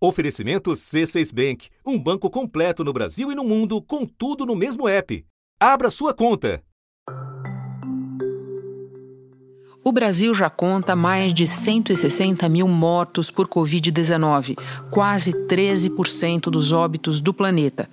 Oferecimento 0.00 0.70
C6 0.70 1.34
Bank, 1.34 1.68
um 1.84 1.98
banco 1.98 2.30
completo 2.30 2.84
no 2.84 2.92
Brasil 2.92 3.32
e 3.32 3.34
no 3.34 3.42
mundo, 3.42 3.82
com 3.82 4.06
tudo 4.06 4.46
no 4.46 4.54
mesmo 4.54 4.88
app. 4.88 5.24
Abra 5.58 5.90
sua 5.90 6.14
conta. 6.14 6.62
O 9.82 9.90
Brasil 9.90 10.32
já 10.32 10.48
conta 10.48 10.94
mais 10.94 11.34
de 11.34 11.48
160 11.48 12.48
mil 12.48 12.68
mortos 12.68 13.28
por 13.28 13.48
Covid-19, 13.48 14.56
quase 14.88 15.32
13% 15.32 16.42
dos 16.42 16.70
óbitos 16.70 17.20
do 17.20 17.34
planeta. 17.34 17.90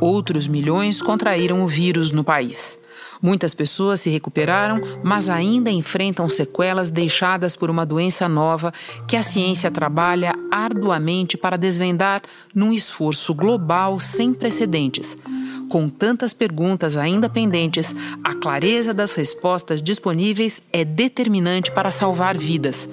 Outros 0.00 0.48
milhões 0.48 1.00
contraíram 1.00 1.62
o 1.62 1.68
vírus 1.68 2.10
no 2.10 2.24
país. 2.24 2.76
Muitas 3.24 3.54
pessoas 3.54 4.00
se 4.00 4.10
recuperaram, 4.10 4.78
mas 5.02 5.30
ainda 5.30 5.70
enfrentam 5.70 6.28
sequelas 6.28 6.90
deixadas 6.90 7.56
por 7.56 7.70
uma 7.70 7.86
doença 7.86 8.28
nova 8.28 8.70
que 9.08 9.16
a 9.16 9.22
ciência 9.22 9.70
trabalha 9.70 10.34
arduamente 10.50 11.34
para 11.38 11.56
desvendar 11.56 12.20
num 12.54 12.70
esforço 12.70 13.32
global 13.32 13.98
sem 13.98 14.34
precedentes. 14.34 15.16
Com 15.70 15.88
tantas 15.88 16.34
perguntas 16.34 16.98
ainda 16.98 17.26
pendentes, 17.30 17.96
a 18.22 18.34
clareza 18.34 18.92
das 18.92 19.14
respostas 19.14 19.82
disponíveis 19.82 20.62
é 20.70 20.84
determinante 20.84 21.72
para 21.72 21.90
salvar 21.90 22.36
vidas. 22.36 22.86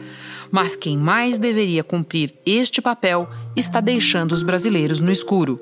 Mas 0.50 0.78
quem 0.78 0.98
mais 0.98 1.38
deveria 1.38 1.84
cumprir 1.84 2.34
este 2.46 2.82
papel 2.82 3.28
está 3.54 3.82
deixando 3.82 4.32
os 4.32 4.44
brasileiros 4.44 5.02
no 5.02 5.12
escuro. 5.12 5.60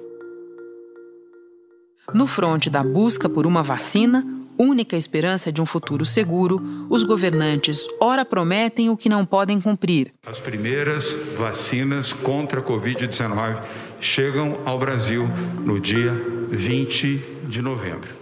No 2.13 2.27
fronte 2.27 2.69
da 2.69 2.83
busca 2.83 3.27
por 3.27 3.47
uma 3.47 3.63
vacina, 3.63 4.38
única 4.59 4.97
esperança 4.97 5.51
de 5.51 5.61
um 5.61 5.65
futuro 5.65 6.03
seguro, 6.03 6.61
os 6.89 7.01
governantes 7.03 7.87
ora 7.99 8.25
prometem 8.25 8.89
o 8.89 8.97
que 8.97 9.07
não 9.07 9.25
podem 9.25 9.61
cumprir. 9.61 10.13
As 10.27 10.39
primeiras 10.39 11.15
vacinas 11.37 12.11
contra 12.11 12.59
a 12.59 12.63
Covid-19 12.63 13.63
chegam 14.01 14.59
ao 14.65 14.77
Brasil 14.77 15.25
no 15.63 15.79
dia 15.79 16.11
20 16.49 17.23
de 17.47 17.61
novembro. 17.61 18.19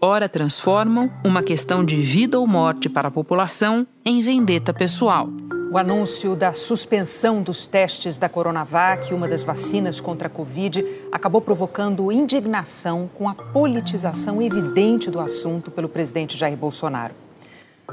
Ora 0.00 0.28
transformam 0.28 1.10
uma 1.24 1.42
questão 1.42 1.84
de 1.84 1.96
vida 1.96 2.38
ou 2.38 2.46
morte 2.46 2.88
para 2.88 3.08
a 3.08 3.10
população 3.10 3.86
em 4.04 4.20
vendeta 4.22 4.72
pessoal. 4.72 5.28
O 5.70 5.78
anúncio 5.78 6.34
da 6.34 6.52
suspensão 6.52 7.40
dos 7.40 7.68
testes 7.68 8.18
da 8.18 8.28
Coronavac, 8.28 9.14
uma 9.14 9.28
das 9.28 9.44
vacinas 9.44 10.00
contra 10.00 10.26
a 10.26 10.30
Covid, 10.30 10.84
acabou 11.12 11.40
provocando 11.40 12.10
indignação 12.10 13.08
com 13.14 13.28
a 13.28 13.34
politização 13.36 14.42
evidente 14.42 15.12
do 15.12 15.20
assunto 15.20 15.70
pelo 15.70 15.88
presidente 15.88 16.36
Jair 16.36 16.56
Bolsonaro. 16.56 17.14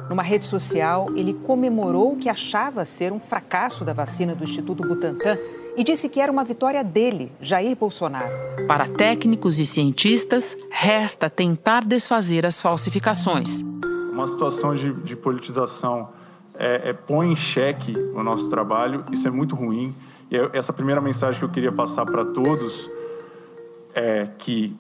Numa 0.10 0.24
rede 0.24 0.46
social, 0.46 1.10
ele 1.16 1.36
comemorou 1.36 2.14
o 2.14 2.18
que 2.18 2.30
achava 2.30 2.84
ser 2.84 3.14
um 3.14 3.20
fracasso 3.20 3.86
da 3.86 3.94
vacina 3.94 4.34
do 4.34 4.44
Instituto 4.44 4.82
Butantan 4.82 5.38
e 5.76 5.84
disse 5.84 6.10
que 6.10 6.20
era 6.20 6.32
uma 6.32 6.44
vitória 6.44 6.84
dele, 6.84 7.32
Jair 7.40 7.78
Bolsonaro. 7.78 8.34
Para 8.68 8.88
técnicos 8.88 9.60
e 9.60 9.68
cientistas, 9.68 10.58
resta 10.72 11.30
tentar 11.30 11.86
desfazer 11.86 12.44
as 12.44 12.60
falsificações. 12.60 13.62
Uma 14.12 14.26
situação 14.26 14.74
de, 14.74 14.92
de 14.94 15.16
politização 15.16 16.10
é, 16.58 16.90
é, 16.90 16.94
põe 16.94 17.32
em 17.32 17.36
xeque 17.36 17.96
o 18.14 18.24
nosso 18.24 18.50
trabalho, 18.50 19.06
isso 19.12 19.28
é 19.28 19.32
muito 19.32 19.56
ruim. 19.56 19.94
E 20.30 20.36
essa 20.54 20.74
primeira 20.74 21.00
mensagem 21.00 21.40
que 21.40 21.46
eu 21.46 21.50
queria 21.50 21.72
passar 21.72 22.06
para 22.06 22.26
todos 22.26 22.90
é 23.96 24.28
que, 24.38 24.76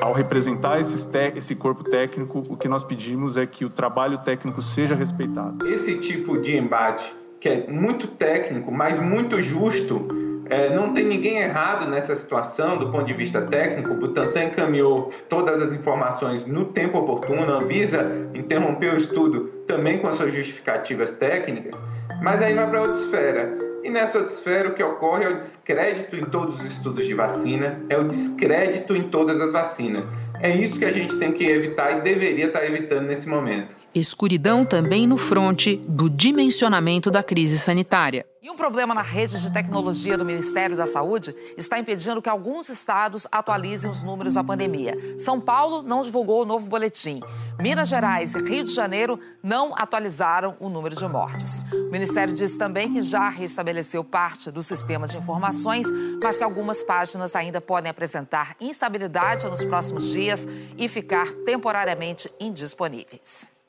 ao 0.00 0.12
representar 0.12 0.80
esse 0.80 1.54
corpo 1.54 1.84
técnico, 1.84 2.44
o 2.48 2.56
que 2.56 2.68
nós 2.68 2.82
pedimos 2.82 3.36
é 3.36 3.44
que 3.44 3.64
o 3.64 3.68
trabalho 3.68 4.18
técnico 4.18 4.62
seja 4.62 4.94
respeitado. 4.94 5.66
Esse 5.66 5.98
tipo 5.98 6.40
de 6.40 6.56
embate, 6.56 7.14
que 7.40 7.48
é 7.48 7.66
muito 7.66 8.06
técnico, 8.06 8.72
mas 8.72 8.98
muito 8.98 9.42
justo, 9.42 10.08
é, 10.50 10.74
não 10.74 10.92
tem 10.92 11.04
ninguém 11.04 11.38
errado 11.38 11.88
nessa 11.88 12.16
situação 12.16 12.76
do 12.76 12.90
ponto 12.90 13.04
de 13.04 13.14
vista 13.14 13.40
técnico. 13.42 13.92
O 13.92 13.94
Butantan 13.94 14.46
encaminhou 14.46 15.12
todas 15.28 15.62
as 15.62 15.72
informações 15.72 16.44
no 16.44 16.66
tempo 16.66 16.98
oportuno, 16.98 17.54
a 17.54 17.58
Anvisa 17.58 18.28
interrompeu 18.34 18.94
o 18.94 18.96
estudo 18.96 19.44
também 19.68 19.98
com 19.98 20.08
as 20.08 20.16
suas 20.16 20.34
justificativas 20.34 21.12
técnicas, 21.12 21.80
mas 22.20 22.42
aí 22.42 22.52
vai 22.52 22.68
para 22.68 22.82
outra 22.82 22.98
esfera. 22.98 23.70
E 23.84 23.88
nessa 23.88 24.18
outra 24.18 24.34
esfera, 24.34 24.68
o 24.68 24.74
que 24.74 24.82
ocorre 24.82 25.24
é 25.24 25.28
o 25.28 25.38
descrédito 25.38 26.16
em 26.16 26.24
todos 26.24 26.56
os 26.56 26.66
estudos 26.66 27.06
de 27.06 27.14
vacina, 27.14 27.80
é 27.88 27.96
o 27.96 28.08
descrédito 28.08 28.94
em 28.94 29.08
todas 29.08 29.40
as 29.40 29.52
vacinas. 29.52 30.04
É 30.42 30.50
isso 30.50 30.78
que 30.78 30.84
a 30.84 30.92
gente 30.92 31.16
tem 31.16 31.32
que 31.32 31.44
evitar 31.44 31.98
e 31.98 32.00
deveria 32.00 32.46
estar 32.46 32.64
evitando 32.66 33.06
nesse 33.06 33.28
momento. 33.28 33.68
Escuridão 33.94 34.64
também 34.64 35.06
no 35.06 35.16
fronte 35.16 35.76
do 35.88 36.10
dimensionamento 36.10 37.10
da 37.10 37.22
crise 37.22 37.58
sanitária. 37.58 38.24
E 38.42 38.48
um 38.48 38.56
problema 38.56 38.94
na 38.94 39.02
rede 39.02 39.38
de 39.38 39.52
tecnologia 39.52 40.16
do 40.16 40.24
Ministério 40.24 40.74
da 40.74 40.86
Saúde 40.86 41.34
está 41.58 41.78
impedindo 41.78 42.22
que 42.22 42.28
alguns 42.28 42.70
estados 42.70 43.26
atualizem 43.30 43.90
os 43.90 44.02
números 44.02 44.32
da 44.32 44.42
pandemia. 44.42 44.96
São 45.18 45.38
Paulo 45.38 45.82
não 45.82 46.00
divulgou 46.00 46.40
o 46.40 46.46
novo 46.46 46.66
boletim. 46.66 47.20
Minas 47.58 47.88
Gerais 47.88 48.34
e 48.34 48.42
Rio 48.42 48.64
de 48.64 48.72
Janeiro 48.72 49.20
não 49.42 49.74
atualizaram 49.76 50.56
o 50.58 50.70
número 50.70 50.96
de 50.96 51.06
mortes. 51.06 51.60
O 51.70 51.90
Ministério 51.90 52.32
disse 52.32 52.56
também 52.56 52.90
que 52.90 53.02
já 53.02 53.28
restabeleceu 53.28 54.02
parte 54.02 54.50
dos 54.50 54.66
sistemas 54.66 55.10
de 55.10 55.18
informações, 55.18 55.86
mas 56.22 56.38
que 56.38 56.44
algumas 56.44 56.82
páginas 56.82 57.36
ainda 57.36 57.60
podem 57.60 57.90
apresentar 57.90 58.56
instabilidade 58.58 59.46
nos 59.48 59.62
próximos 59.62 60.10
dias 60.10 60.48
e 60.78 60.88
ficar 60.88 61.30
temporariamente 61.44 62.32
indisponíveis. 62.40 63.59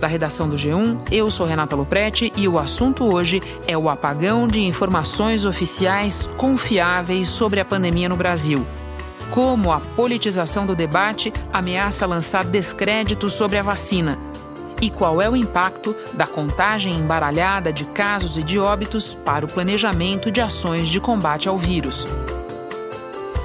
Da 0.00 0.06
redação 0.06 0.48
do 0.48 0.56
G1, 0.56 0.98
eu 1.10 1.30
sou 1.30 1.46
Renata 1.46 1.74
Loprete 1.74 2.30
e 2.36 2.46
o 2.46 2.58
assunto 2.58 3.04
hoje 3.04 3.42
é 3.66 3.78
o 3.78 3.88
apagão 3.88 4.46
de 4.46 4.60
informações 4.60 5.44
oficiais 5.44 6.28
confiáveis 6.36 7.28
sobre 7.28 7.60
a 7.60 7.64
pandemia 7.64 8.08
no 8.08 8.16
Brasil. 8.16 8.66
Como 9.30 9.72
a 9.72 9.80
politização 9.80 10.66
do 10.66 10.76
debate 10.76 11.32
ameaça 11.52 12.06
lançar 12.06 12.44
descrédito 12.44 13.30
sobre 13.30 13.56
a 13.56 13.62
vacina. 13.62 14.18
E 14.82 14.90
qual 14.90 15.22
é 15.22 15.30
o 15.30 15.34
impacto 15.34 15.96
da 16.12 16.26
contagem 16.26 16.92
embaralhada 16.92 17.72
de 17.72 17.86
casos 17.86 18.36
e 18.36 18.42
de 18.42 18.58
óbitos 18.58 19.14
para 19.14 19.46
o 19.46 19.48
planejamento 19.48 20.30
de 20.30 20.42
ações 20.42 20.88
de 20.88 21.00
combate 21.00 21.48
ao 21.48 21.56
vírus. 21.56 22.06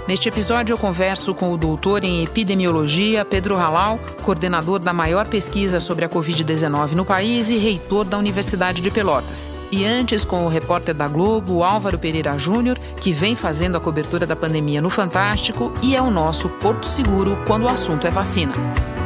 Neste 0.08 0.30
episódio, 0.30 0.74
eu 0.74 0.78
converso 0.78 1.34
com 1.34 1.54
o 1.54 1.58
doutor 1.58 2.04
em 2.04 2.24
epidemiologia, 2.24 3.24
Pedro 3.24 3.56
Halal, 3.56 4.00
coordenador 4.24 4.80
da 4.80 4.92
maior 4.92 5.28
pesquisa 5.28 5.80
sobre 5.80 6.04
a 6.04 6.10
Covid-19 6.10 6.94
no 6.94 7.06
país 7.06 7.50
e 7.50 7.58
reitor 7.58 8.06
da 8.06 8.18
Universidade 8.18 8.82
de 8.82 8.90
Pelotas. 8.90 9.52
E 9.72 9.86
antes, 9.86 10.26
com 10.26 10.46
o 10.46 10.50
repórter 10.50 10.94
da 10.94 11.08
Globo, 11.08 11.64
Álvaro 11.64 11.98
Pereira 11.98 12.38
Júnior, 12.38 12.78
que 13.00 13.14
vem 13.14 13.36
fazendo 13.36 13.78
a 13.78 13.80
cobertura 13.80 14.26
da 14.26 14.36
pandemia 14.36 14.82
no 14.82 14.90
Fantástico 14.90 15.72
e 15.82 15.96
é 15.96 16.02
o 16.02 16.12
nosso 16.12 16.50
Porto 16.50 16.86
Seguro 16.86 17.38
quando 17.48 17.64
o 17.64 17.70
assunto 17.70 18.06
é 18.06 18.10
vacina. 18.10 18.54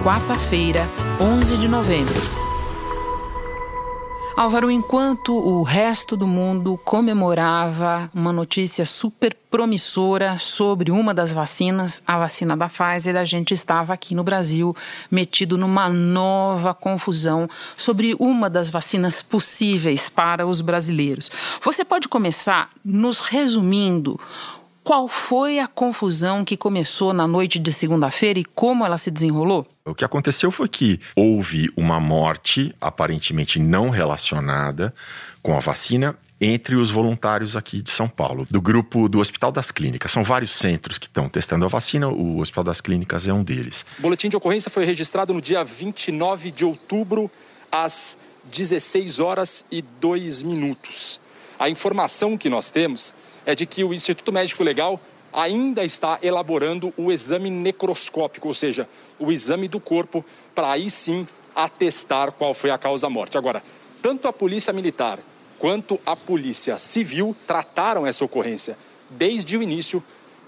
Quarta-feira, 0.04 0.90
11 1.20 1.58
de 1.58 1.68
novembro. 1.68 2.45
Álvaro, 4.38 4.70
enquanto 4.70 5.34
o 5.34 5.64
resto 5.64 6.18
do 6.18 6.28
mundo 6.28 6.78
comemorava 6.84 8.12
uma 8.14 8.34
notícia 8.34 8.86
super 8.86 9.34
promissora 9.50 10.38
sobre 10.38 10.92
uma 10.92 11.14
das 11.14 11.32
vacinas, 11.32 12.02
a 12.06 12.20
vacina 12.20 12.58
da 12.58 12.68
Pfizer, 12.68 13.16
a 13.16 13.24
gente 13.24 13.54
estava 13.54 13.94
aqui 13.94 14.14
no 14.14 14.26
Brasil 14.26 14.76
metido 15.10 15.58
numa 15.58 15.88
nova 15.88 16.74
confusão 16.74 17.48
sobre 17.78 18.14
uma 18.20 18.50
das 18.50 18.70
vacinas 18.70 19.22
possíveis 19.22 20.10
para 20.10 20.46
os 20.46 20.60
brasileiros. 20.60 21.32
Você 21.64 21.86
pode 21.86 22.10
começar 22.10 22.70
nos 22.84 23.22
resumindo 23.22 24.20
qual 24.86 25.08
foi 25.08 25.58
a 25.58 25.68
confusão 25.68 26.46
que 26.46 26.56
começou 26.56 27.12
na 27.12 27.28
noite 27.28 27.58
de 27.58 27.74
segunda-feira 27.74 28.38
e 28.38 28.46
como 28.46 28.86
ela 28.86 29.00
se 29.00 29.10
desenrolou? 29.10 29.66
O 29.84 29.96
que 29.96 30.06
aconteceu 30.06 30.52
foi 30.52 30.70
que 30.70 31.00
houve 31.16 31.72
uma 31.76 32.00
morte 32.00 32.74
aparentemente 32.80 33.58
não 33.58 33.90
relacionada 33.90 34.94
com 35.42 35.58
a 35.58 35.60
vacina 35.60 36.16
entre 36.40 36.76
os 36.76 36.92
voluntários 36.92 37.56
aqui 37.56 37.82
de 37.82 37.90
São 37.90 38.08
Paulo, 38.08 38.46
do 38.52 38.62
grupo 38.62 39.10
do 39.10 39.20
Hospital 39.20 39.52
das 39.52 39.72
Clínicas. 39.72 40.12
São 40.12 40.24
vários 40.24 40.52
centros 40.52 41.00
que 41.00 41.08
estão 41.08 41.28
testando 41.28 41.66
a 41.66 41.68
vacina, 41.68 42.08
o 42.08 42.38
Hospital 42.40 42.66
das 42.66 42.80
Clínicas 42.80 43.26
é 43.26 43.34
um 43.34 43.44
deles. 43.44 43.84
O 43.98 44.04
boletim 44.04 44.30
de 44.30 44.38
ocorrência 44.38 44.70
foi 44.70 44.86
registrado 44.86 45.34
no 45.34 45.42
dia 45.42 45.64
29 45.64 46.52
de 46.52 46.64
outubro, 46.64 47.32
às 47.72 48.16
16 48.44 49.20
horas 49.20 49.66
e 49.72 49.82
2 49.82 50.44
minutos. 50.44 51.20
A 51.58 51.70
informação 51.72 52.38
que 52.38 52.50
nós 52.50 52.70
temos 52.70 53.16
é 53.46 53.54
de 53.54 53.66
que 53.66 53.84
o 53.84 53.94
Instituto 53.94 54.32
Médico 54.32 54.64
Legal 54.64 55.00
ainda 55.32 55.84
está 55.84 56.18
elaborando 56.22 56.94
o 56.98 57.12
exame 57.12 57.50
necroscópico, 57.50 58.48
ou 58.48 58.54
seja, 58.54 58.88
o 59.20 59.32
exame 59.32 59.68
do 59.68 59.80
corpo, 59.80 60.24
para 60.54 60.72
aí 60.72 60.90
sim 60.90 61.28
atestar 61.54 62.32
qual 62.32 62.54
foi 62.54 62.70
a 62.70 62.78
causa 62.78 63.08
da 63.08 63.10
morte. 63.10 63.38
Agora, 63.38 63.62
tanto 64.02 64.28
a 64.28 64.34
Polícia 64.34 64.72
Militar 64.72 65.20
quanto 65.60 66.00
a 66.06 66.16
Polícia 66.16 66.80
Civil 66.80 67.36
trataram 67.46 68.06
essa 68.06 68.24
ocorrência 68.24 68.78
desde 69.10 69.58
o 69.58 69.64
início 69.64 70.04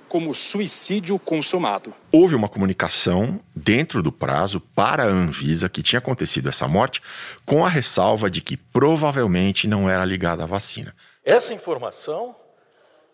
como 0.08 0.34
suicídio 0.34 1.20
consumado. 1.20 1.94
Houve 2.12 2.36
uma 2.36 2.48
comunicação 2.48 3.40
dentro 3.54 4.02
do 4.02 4.12
prazo 4.12 4.62
para 4.74 5.04
a 5.04 5.08
Anvisa 5.08 5.68
que 5.68 5.84
tinha 5.84 6.00
acontecido 6.00 6.48
essa 6.48 6.68
morte, 6.68 7.02
com 7.46 7.66
a 7.66 7.70
ressalva 7.70 8.30
de 8.30 8.40
que 8.40 8.56
provavelmente 8.56 9.68
não 9.68 9.90
era 9.90 10.06
ligada 10.06 10.44
à 10.44 10.46
vacina. 10.46 10.96
Essa 11.26 11.54
informação 11.54 12.36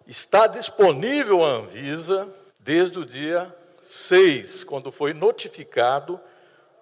está 0.08 0.48
disponível 0.48 1.44
à 1.44 1.50
Anvisa 1.50 2.28
desde 2.60 3.00
o 3.00 3.06
dia 3.06 3.54
6, 3.82 4.64
quando 4.64 4.92
foi 4.92 5.14
notificado 5.14 6.20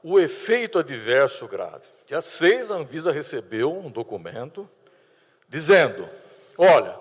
o 0.03 0.19
efeito 0.19 0.79
adverso 0.79 1.47
grave. 1.47 1.85
Dia 2.07 2.21
6, 2.21 2.71
a 2.71 2.75
Anvisa 2.75 3.11
recebeu 3.11 3.71
um 3.71 3.89
documento 3.89 4.69
dizendo: 5.47 6.07
olha, 6.57 6.97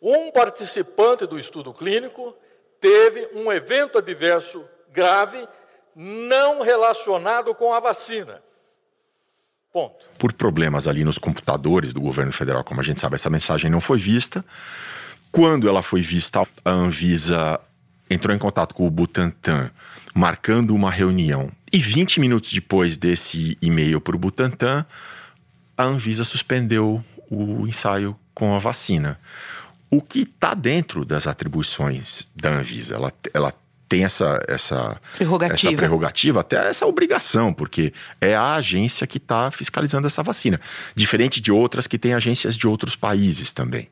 um 0.00 0.30
participante 0.32 1.26
do 1.26 1.38
estudo 1.38 1.72
clínico 1.72 2.34
teve 2.80 3.28
um 3.34 3.52
evento 3.52 3.98
adverso 3.98 4.64
grave 4.92 5.46
não 5.94 6.62
relacionado 6.62 7.54
com 7.54 7.72
a 7.72 7.80
vacina. 7.80 8.42
Ponto. 9.72 10.04
Por 10.18 10.32
problemas 10.32 10.88
ali 10.88 11.04
nos 11.04 11.18
computadores 11.18 11.92
do 11.92 12.00
governo 12.00 12.32
federal, 12.32 12.64
como 12.64 12.80
a 12.80 12.82
gente 12.82 13.00
sabe, 13.00 13.14
essa 13.14 13.30
mensagem 13.30 13.70
não 13.70 13.80
foi 13.80 13.98
vista. 13.98 14.44
Quando 15.32 15.68
ela 15.68 15.82
foi 15.82 16.00
vista, 16.00 16.42
a 16.64 16.70
Anvisa 16.70 17.60
entrou 18.08 18.34
em 18.34 18.38
contato 18.38 18.74
com 18.74 18.86
o 18.86 18.90
Butantan, 18.90 19.70
marcando 20.14 20.74
uma 20.74 20.90
reunião. 20.90 21.50
E 21.72 21.78
20 21.78 22.18
minutos 22.18 22.52
depois 22.52 22.96
desse 22.96 23.56
e-mail 23.62 24.00
para 24.00 24.16
o 24.16 24.18
Butantan, 24.18 24.84
a 25.76 25.84
Anvisa 25.84 26.24
suspendeu 26.24 27.04
o 27.30 27.66
ensaio 27.66 28.16
com 28.34 28.54
a 28.56 28.58
vacina. 28.58 29.20
O 29.88 30.02
que 30.02 30.20
está 30.20 30.52
dentro 30.54 31.04
das 31.04 31.26
atribuições 31.26 32.26
da 32.34 32.50
Anvisa. 32.50 32.96
Ela, 32.96 33.12
ela 33.32 33.54
tem 33.90 34.04
essa, 34.04 34.40
essa, 34.46 35.00
prerrogativa. 35.16 35.68
essa 35.68 35.76
prerrogativa, 35.76 36.40
até 36.40 36.70
essa 36.70 36.86
obrigação, 36.86 37.52
porque 37.52 37.92
é 38.20 38.36
a 38.36 38.54
agência 38.54 39.04
que 39.04 39.18
está 39.18 39.50
fiscalizando 39.50 40.06
essa 40.06 40.22
vacina. 40.22 40.60
Diferente 40.94 41.40
de 41.40 41.50
outras 41.50 41.88
que 41.88 41.98
têm 41.98 42.14
agências 42.14 42.56
de 42.56 42.68
outros 42.68 42.94
países 42.94 43.52
também. 43.52 43.88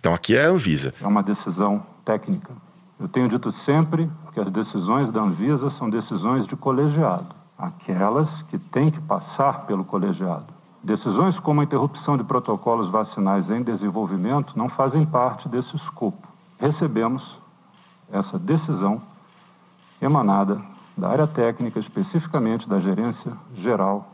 Então 0.00 0.14
aqui 0.14 0.34
é 0.34 0.46
a 0.46 0.48
Anvisa. 0.48 0.94
É 0.98 1.06
uma 1.06 1.22
decisão 1.22 1.86
técnica. 2.02 2.50
Eu 2.98 3.06
tenho 3.08 3.28
dito 3.28 3.52
sempre 3.52 4.10
que 4.32 4.40
as 4.40 4.48
decisões 4.50 5.12
da 5.12 5.20
Anvisa 5.20 5.68
são 5.68 5.90
decisões 5.90 6.46
de 6.46 6.56
colegiado, 6.56 7.34
aquelas 7.58 8.40
que 8.44 8.56
têm 8.56 8.90
que 8.90 9.02
passar 9.02 9.66
pelo 9.66 9.84
colegiado. 9.84 10.46
Decisões 10.82 11.38
como 11.38 11.60
a 11.60 11.64
interrupção 11.64 12.16
de 12.16 12.24
protocolos 12.24 12.88
vacinais 12.88 13.50
em 13.50 13.62
desenvolvimento 13.62 14.56
não 14.56 14.70
fazem 14.70 15.04
parte 15.04 15.46
desse 15.46 15.76
escopo. 15.76 16.26
Recebemos 16.58 17.38
essa 18.10 18.38
decisão 18.38 19.11
emanada 20.02 20.60
da 20.96 21.08
área 21.08 21.26
técnica, 21.26 21.78
especificamente 21.78 22.68
da 22.68 22.78
Gerência 22.78 23.32
Geral 23.54 24.12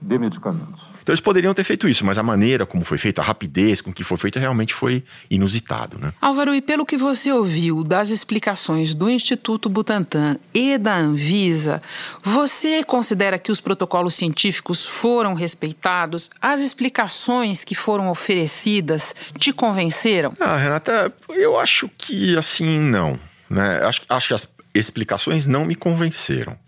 de 0.00 0.18
Medicamentos. 0.18 0.96
Então 1.06 1.12
eles 1.12 1.20
poderiam 1.20 1.54
ter 1.54 1.62
feito 1.62 1.88
isso, 1.88 2.04
mas 2.04 2.18
a 2.18 2.22
maneira 2.22 2.66
como 2.66 2.84
foi 2.84 2.98
feito, 2.98 3.20
a 3.20 3.24
rapidez 3.24 3.80
com 3.80 3.92
que 3.92 4.02
foi 4.02 4.16
feito, 4.16 4.40
realmente 4.40 4.74
foi 4.74 5.04
inusitado, 5.30 5.96
né? 6.00 6.12
Álvaro, 6.20 6.52
e 6.52 6.60
pelo 6.60 6.84
que 6.84 6.96
você 6.96 7.30
ouviu 7.30 7.84
das 7.84 8.08
explicações 8.08 8.92
do 8.92 9.08
Instituto 9.08 9.68
Butantan 9.68 10.36
e 10.52 10.76
da 10.76 10.96
Anvisa, 10.96 11.80
você 12.24 12.82
considera 12.82 13.38
que 13.38 13.52
os 13.52 13.60
protocolos 13.60 14.14
científicos 14.14 14.84
foram 14.84 15.34
respeitados? 15.34 16.28
As 16.42 16.60
explicações 16.60 17.62
que 17.62 17.76
foram 17.76 18.10
oferecidas 18.10 19.14
te 19.38 19.52
convenceram? 19.52 20.34
Ah, 20.40 20.56
Renata, 20.56 21.14
eu 21.28 21.56
acho 21.56 21.88
que 21.96 22.36
assim 22.36 22.80
não. 22.80 23.16
Né? 23.48 23.80
Acho, 23.84 24.02
acho 24.08 24.28
que 24.28 24.34
as 24.34 24.48
explicações 24.78 25.46
não 25.46 25.64
me 25.64 25.74
convenceram. 25.74 26.58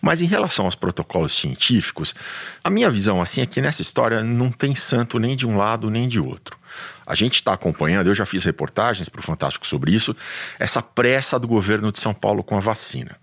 Mas 0.00 0.20
em 0.20 0.26
relação 0.26 0.64
aos 0.64 0.74
protocolos 0.74 1.36
científicos, 1.36 2.14
a 2.62 2.70
minha 2.70 2.90
visão 2.90 3.22
assim 3.22 3.40
é 3.40 3.46
que 3.46 3.60
nessa 3.60 3.82
história 3.82 4.22
não 4.22 4.50
tem 4.50 4.74
santo 4.74 5.18
nem 5.18 5.36
de 5.36 5.46
um 5.46 5.56
lado 5.56 5.90
nem 5.90 6.08
de 6.08 6.20
outro. 6.20 6.58
A 7.06 7.14
gente 7.14 7.34
está 7.34 7.52
acompanhando, 7.52 8.06
eu 8.06 8.14
já 8.14 8.24
fiz 8.24 8.44
reportagens 8.44 9.08
para 9.08 9.20
o 9.20 9.22
Fantástico 9.22 9.66
sobre 9.66 9.92
isso, 9.92 10.16
essa 10.58 10.82
pressa 10.82 11.38
do 11.38 11.46
governo 11.46 11.92
de 11.92 12.00
São 12.00 12.14
Paulo 12.14 12.42
com 12.42 12.56
a 12.56 12.60
vacina. 12.60 13.16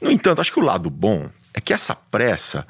No 0.00 0.10
entanto, 0.10 0.40
acho 0.40 0.52
que 0.52 0.60
o 0.60 0.64
lado 0.64 0.88
bom 0.88 1.28
é 1.52 1.60
que 1.60 1.72
essa 1.72 1.94
pressa 1.94 2.66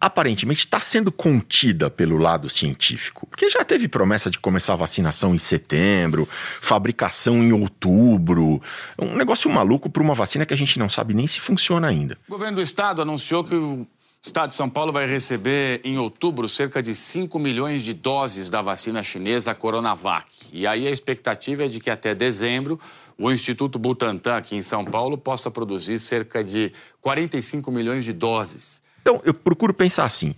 aparentemente 0.00 0.60
está 0.60 0.80
sendo 0.80 1.12
contida 1.12 1.90
pelo 1.90 2.16
lado 2.16 2.48
científico. 2.48 3.26
Porque 3.26 3.50
já 3.50 3.64
teve 3.64 3.86
promessa 3.86 4.30
de 4.30 4.38
começar 4.38 4.72
a 4.72 4.76
vacinação 4.76 5.34
em 5.34 5.38
setembro, 5.38 6.26
fabricação 6.60 7.42
em 7.42 7.52
outubro. 7.52 8.62
Um 8.98 9.14
negócio 9.14 9.50
maluco 9.50 9.90
para 9.90 10.02
uma 10.02 10.14
vacina 10.14 10.46
que 10.46 10.54
a 10.54 10.56
gente 10.56 10.78
não 10.78 10.88
sabe 10.88 11.12
nem 11.12 11.26
se 11.26 11.38
funciona 11.38 11.88
ainda. 11.88 12.16
O 12.26 12.32
governo 12.32 12.56
do 12.56 12.62
estado 12.62 13.02
anunciou 13.02 13.44
que 13.44 13.54
o 13.54 13.86
estado 14.22 14.50
de 14.50 14.54
São 14.54 14.68
Paulo 14.68 14.92
vai 14.92 15.06
receber 15.06 15.80
em 15.84 15.98
outubro 15.98 16.48
cerca 16.48 16.82
de 16.82 16.94
5 16.94 17.38
milhões 17.38 17.84
de 17.84 17.92
doses 17.92 18.48
da 18.48 18.62
vacina 18.62 19.02
chinesa 19.02 19.54
Coronavac. 19.54 20.30
E 20.52 20.66
aí 20.66 20.86
a 20.86 20.90
expectativa 20.90 21.64
é 21.64 21.68
de 21.68 21.78
que 21.78 21.90
até 21.90 22.14
dezembro 22.14 22.80
o 23.18 23.30
Instituto 23.30 23.78
Butantan, 23.78 24.36
aqui 24.36 24.56
em 24.56 24.62
São 24.62 24.82
Paulo, 24.82 25.18
possa 25.18 25.50
produzir 25.50 25.98
cerca 25.98 26.42
de 26.42 26.72
45 27.02 27.70
milhões 27.70 28.02
de 28.02 28.14
doses. 28.14 28.82
Então, 29.00 29.20
eu 29.24 29.34
procuro 29.34 29.72
pensar 29.72 30.04
assim: 30.04 30.34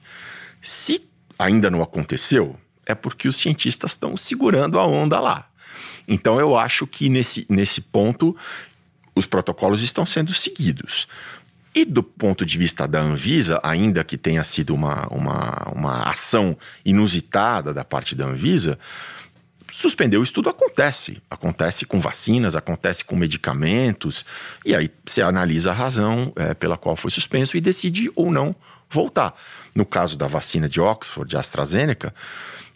se 0.61 1.09
ainda 1.38 1.70
não 1.70 1.82
aconteceu, 1.82 2.59
é 2.87 2.94
porque 2.94 3.29
os 3.29 3.37
cientistas 3.37 3.93
estão 3.93 4.17
segurando 4.17 4.79
a 4.79 4.87
onda 4.87 5.20
lá. 5.20 5.49
Então, 6.06 6.38
eu 6.41 6.56
acho 6.59 6.87
que 6.87 7.09
nesse, 7.09 7.47
nesse 7.49 7.81
ponto 7.81 8.37
os 9.14 9.26
protocolos 9.26 9.82
estão 9.82 10.06
sendo 10.06 10.32
seguidos. 10.35 11.06
E 11.75 11.85
do 11.85 12.03
ponto 12.03 12.44
de 12.44 12.59
vista 12.59 12.87
da 12.87 13.00
Anvisa, 13.00 13.59
ainda 13.62 14.05
que 14.05 14.19
tenha 14.19 14.44
sido 14.44 14.75
uma, 14.75 15.06
uma, 15.09 15.73
uma 15.75 16.03
ação 16.03 16.56
inusitada 16.85 17.73
da 17.73 17.82
parte 17.82 18.14
da 18.14 18.26
Anvisa, 18.26 18.79
suspender 19.73 20.19
o 20.19 20.23
estudo 20.23 20.51
acontece. 20.51 21.21
Acontece 21.31 21.87
com 21.87 21.99
vacinas, 21.99 22.55
acontece 22.55 23.05
com 23.05 23.17
medicamentos, 23.17 24.25
e 24.65 24.77
aí 24.77 24.91
você 25.05 25.23
analisa 25.23 25.71
a 25.71 25.75
razão 25.75 26.31
é, 26.37 26.53
pela 26.53 26.77
qual 26.77 26.95
foi 26.95 27.11
suspenso 27.11 27.57
e 27.57 27.61
decide 27.61 28.13
ou 28.15 28.31
não 28.31 28.55
voltar. 28.91 29.35
No 29.75 29.87
caso 29.87 30.17
da 30.19 30.27
vacina 30.27 30.69
de 30.69 30.79
Oxford, 30.79 31.31
de 31.31 31.39
AstraZeneca, 31.39 32.15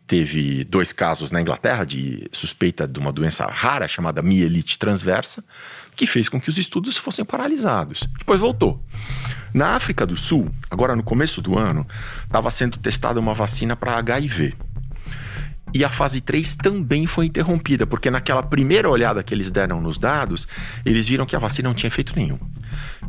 teve 0.07 0.65
dois 0.65 0.91
casos 0.91 1.31
na 1.31 1.41
Inglaterra 1.41 1.85
de 1.85 2.29
suspeita 2.33 2.89
de 2.89 2.99
uma 2.99 3.13
doença 3.13 3.45
rara 3.45 3.87
chamada 3.87 4.23
mielite 4.23 4.79
transversa, 4.79 5.45
que 5.95 6.07
fez 6.07 6.31
com 6.31 6.41
que 6.41 6.49
os 6.49 6.57
estudos 6.57 6.97
fossem 6.97 7.25
paralisados. 7.25 8.09
Depois 8.19 8.41
voltou. 8.41 8.83
Na 9.53 9.71
África 9.71 10.07
do 10.07 10.17
Sul, 10.17 10.51
agora 10.71 10.97
no 10.97 11.03
começo 11.03 11.43
do 11.43 11.59
ano, 11.59 11.87
estava 12.25 12.51
sendo 12.51 12.79
testada 12.79 13.21
uma 13.21 13.35
vacina 13.35 13.77
para 13.77 13.99
HIV. 13.99 14.55
E 15.77 15.85
a 15.85 15.91
fase 15.91 16.23
3 16.23 16.55
também 16.55 17.07
foi 17.07 17.27
interrompida, 17.27 17.87
porque 17.87 18.11
naquela 18.11 18.43
primeira 18.43 18.89
olhada 18.89 19.23
que 19.23 19.35
eles 19.35 19.51
deram 19.51 19.79
nos 19.79 19.99
dados, 19.99 20.49
eles 20.87 21.07
viram 21.07 21.27
que 21.27 21.37
a 21.37 21.39
vacina 21.39 21.69
não 21.69 21.75
tinha 21.75 21.89
efeito 21.89 22.15
nenhum. 22.17 22.39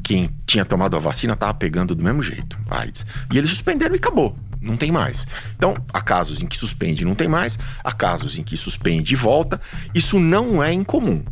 Quem 0.03 0.29
tinha 0.45 0.65
tomado 0.65 0.97
a 0.97 0.99
vacina 0.99 1.31
estava 1.31 1.53
pegando 1.53 1.95
do 1.95 2.03
mesmo 2.03 2.21
jeito, 2.21 2.59
AIDS. 2.69 3.05
E 3.33 3.37
eles 3.37 3.51
suspenderam 3.51 3.95
e 3.95 3.99
acabou. 3.99 4.37
Não 4.59 4.75
tem 4.75 4.91
mais. 4.91 5.25
Então, 5.55 5.77
há 5.93 6.01
casos 6.01 6.41
em 6.41 6.45
que 6.45 6.57
suspende 6.57 7.03
e 7.03 7.05
não 7.05 7.15
tem 7.15 7.29
mais, 7.29 7.57
há 7.81 7.93
casos 7.93 8.37
em 8.37 8.43
que 8.43 8.57
suspende 8.57 9.13
e 9.13 9.15
volta. 9.15 9.61
Isso 9.95 10.19
não 10.19 10.61
é 10.61 10.73
incomum. 10.73 11.23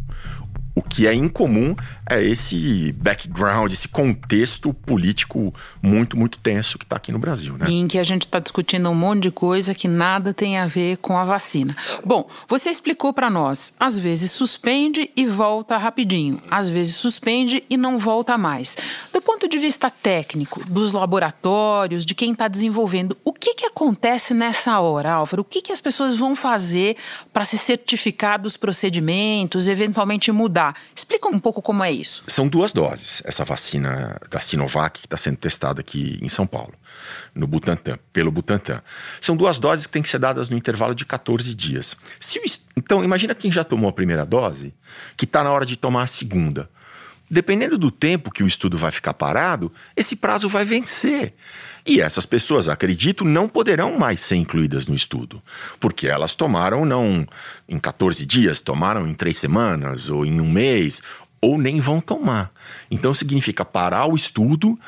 Que 0.95 1.07
é 1.07 1.13
incomum 1.13 1.75
é 2.09 2.23
esse 2.23 2.93
background, 2.93 3.73
esse 3.73 3.87
contexto 3.87 4.73
político 4.73 5.53
muito, 5.81 6.15
muito 6.15 6.37
tenso 6.37 6.77
que 6.77 6.85
está 6.85 6.95
aqui 6.95 7.11
no 7.11 7.19
Brasil. 7.19 7.57
Né? 7.57 7.65
em 7.69 7.87
que 7.87 7.99
a 7.99 8.03
gente 8.03 8.21
está 8.21 8.39
discutindo 8.39 8.89
um 8.89 8.95
monte 8.95 9.23
de 9.23 9.31
coisa 9.31 9.75
que 9.75 9.87
nada 9.87 10.33
tem 10.33 10.57
a 10.57 10.67
ver 10.67 10.97
com 10.97 11.17
a 11.17 11.23
vacina. 11.23 11.75
Bom, 12.03 12.29
você 12.47 12.69
explicou 12.69 13.11
para 13.13 13.29
nós, 13.29 13.73
às 13.79 13.99
vezes 13.99 14.31
suspende 14.31 15.09
e 15.15 15.25
volta 15.25 15.77
rapidinho, 15.77 16.41
às 16.49 16.69
vezes 16.69 16.95
suspende 16.95 17.63
e 17.69 17.75
não 17.75 17.99
volta 17.99 18.37
mais. 18.37 18.77
Do 19.13 19.21
ponto 19.21 19.47
de 19.47 19.57
vista 19.57 19.89
técnico, 19.89 20.63
dos 20.69 20.93
laboratórios, 20.93 22.05
de 22.05 22.15
quem 22.15 22.31
está 22.31 22.47
desenvolvendo, 22.47 23.17
o 23.23 23.33
que, 23.33 23.55
que 23.55 23.65
acontece 23.65 24.33
nessa 24.33 24.79
hora, 24.79 25.11
Álvaro? 25.11 25.41
O 25.41 25.45
que, 25.45 25.61
que 25.61 25.71
as 25.71 25.81
pessoas 25.81 26.15
vão 26.15 26.35
fazer 26.35 26.95
para 27.33 27.45
se 27.45 27.57
certificar 27.57 28.39
dos 28.39 28.55
procedimentos, 28.55 29.67
eventualmente 29.67 30.31
mudar? 30.31 30.75
Explica 30.93 31.27
um 31.27 31.39
pouco 31.39 31.61
como 31.61 31.83
é 31.83 31.91
isso. 31.91 32.23
São 32.27 32.47
duas 32.47 32.71
doses, 32.71 33.21
essa 33.25 33.43
vacina 33.43 34.19
da 34.29 34.41
Sinovac 34.41 34.99
que 34.99 35.07
está 35.07 35.17
sendo 35.17 35.37
testada 35.37 35.81
aqui 35.81 36.19
em 36.21 36.29
São 36.29 36.45
Paulo, 36.45 36.73
no 37.33 37.47
Butantan, 37.47 37.97
pelo 38.11 38.31
Butantan. 38.31 38.81
São 39.19 39.35
duas 39.35 39.59
doses 39.59 39.85
que 39.85 39.93
têm 39.93 40.01
que 40.01 40.09
ser 40.09 40.19
dadas 40.19 40.49
no 40.49 40.57
intervalo 40.57 40.95
de 40.95 41.05
14 41.05 41.53
dias. 41.53 41.95
Se, 42.19 42.39
então, 42.75 43.03
imagina 43.03 43.35
quem 43.35 43.51
já 43.51 43.63
tomou 43.63 43.89
a 43.89 43.93
primeira 43.93 44.25
dose, 44.25 44.73
que 45.17 45.25
está 45.25 45.43
na 45.43 45.51
hora 45.51 45.65
de 45.65 45.75
tomar 45.75 46.03
a 46.03 46.07
segunda. 46.07 46.69
Dependendo 47.29 47.77
do 47.77 47.89
tempo 47.91 48.31
que 48.31 48.43
o 48.43 48.47
estudo 48.47 48.77
vai 48.77 48.91
ficar 48.91 49.13
parado, 49.13 49.71
esse 49.95 50.15
prazo 50.15 50.47
vai 50.47 50.65
vencer. 50.65 51.33
E 51.85 52.01
essas 52.01 52.25
pessoas, 52.25 52.67
acredito, 52.67 53.23
não 53.23 53.47
poderão 53.47 53.97
mais 53.97 54.21
ser 54.21 54.35
incluídas 54.35 54.87
no 54.87 54.95
estudo, 54.95 55.41
porque 55.79 56.07
elas 56.07 56.33
tomaram 56.33 56.83
não 56.83 57.27
em 57.69 57.77
14 57.77 58.25
dias, 58.25 58.59
tomaram 58.59 59.07
em 59.07 59.13
três 59.13 59.37
semanas, 59.37 60.09
ou 60.09 60.25
em 60.25 60.41
um 60.41 60.49
mês, 60.49 61.01
ou 61.39 61.57
nem 61.57 61.79
vão 61.79 62.01
tomar. 62.01 62.51
Então 62.89 63.13
significa 63.13 63.63
parar 63.63 64.07
o 64.07 64.15
estudo, 64.15 64.79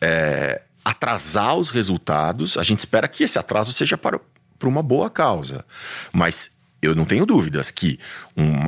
é, 0.00 0.62
atrasar 0.82 1.56
os 1.56 1.70
resultados. 1.70 2.56
A 2.56 2.62
gente 2.62 2.80
espera 2.80 3.06
que 3.08 3.24
esse 3.24 3.38
atraso 3.38 3.72
seja 3.72 3.98
para, 3.98 4.18
para 4.58 4.68
uma 4.68 4.82
boa 4.82 5.10
causa. 5.10 5.64
Mas 6.10 6.56
eu 6.80 6.94
não 6.94 7.04
tenho 7.04 7.26
dúvidas 7.26 7.70
que 7.70 7.98
um, 8.36 8.66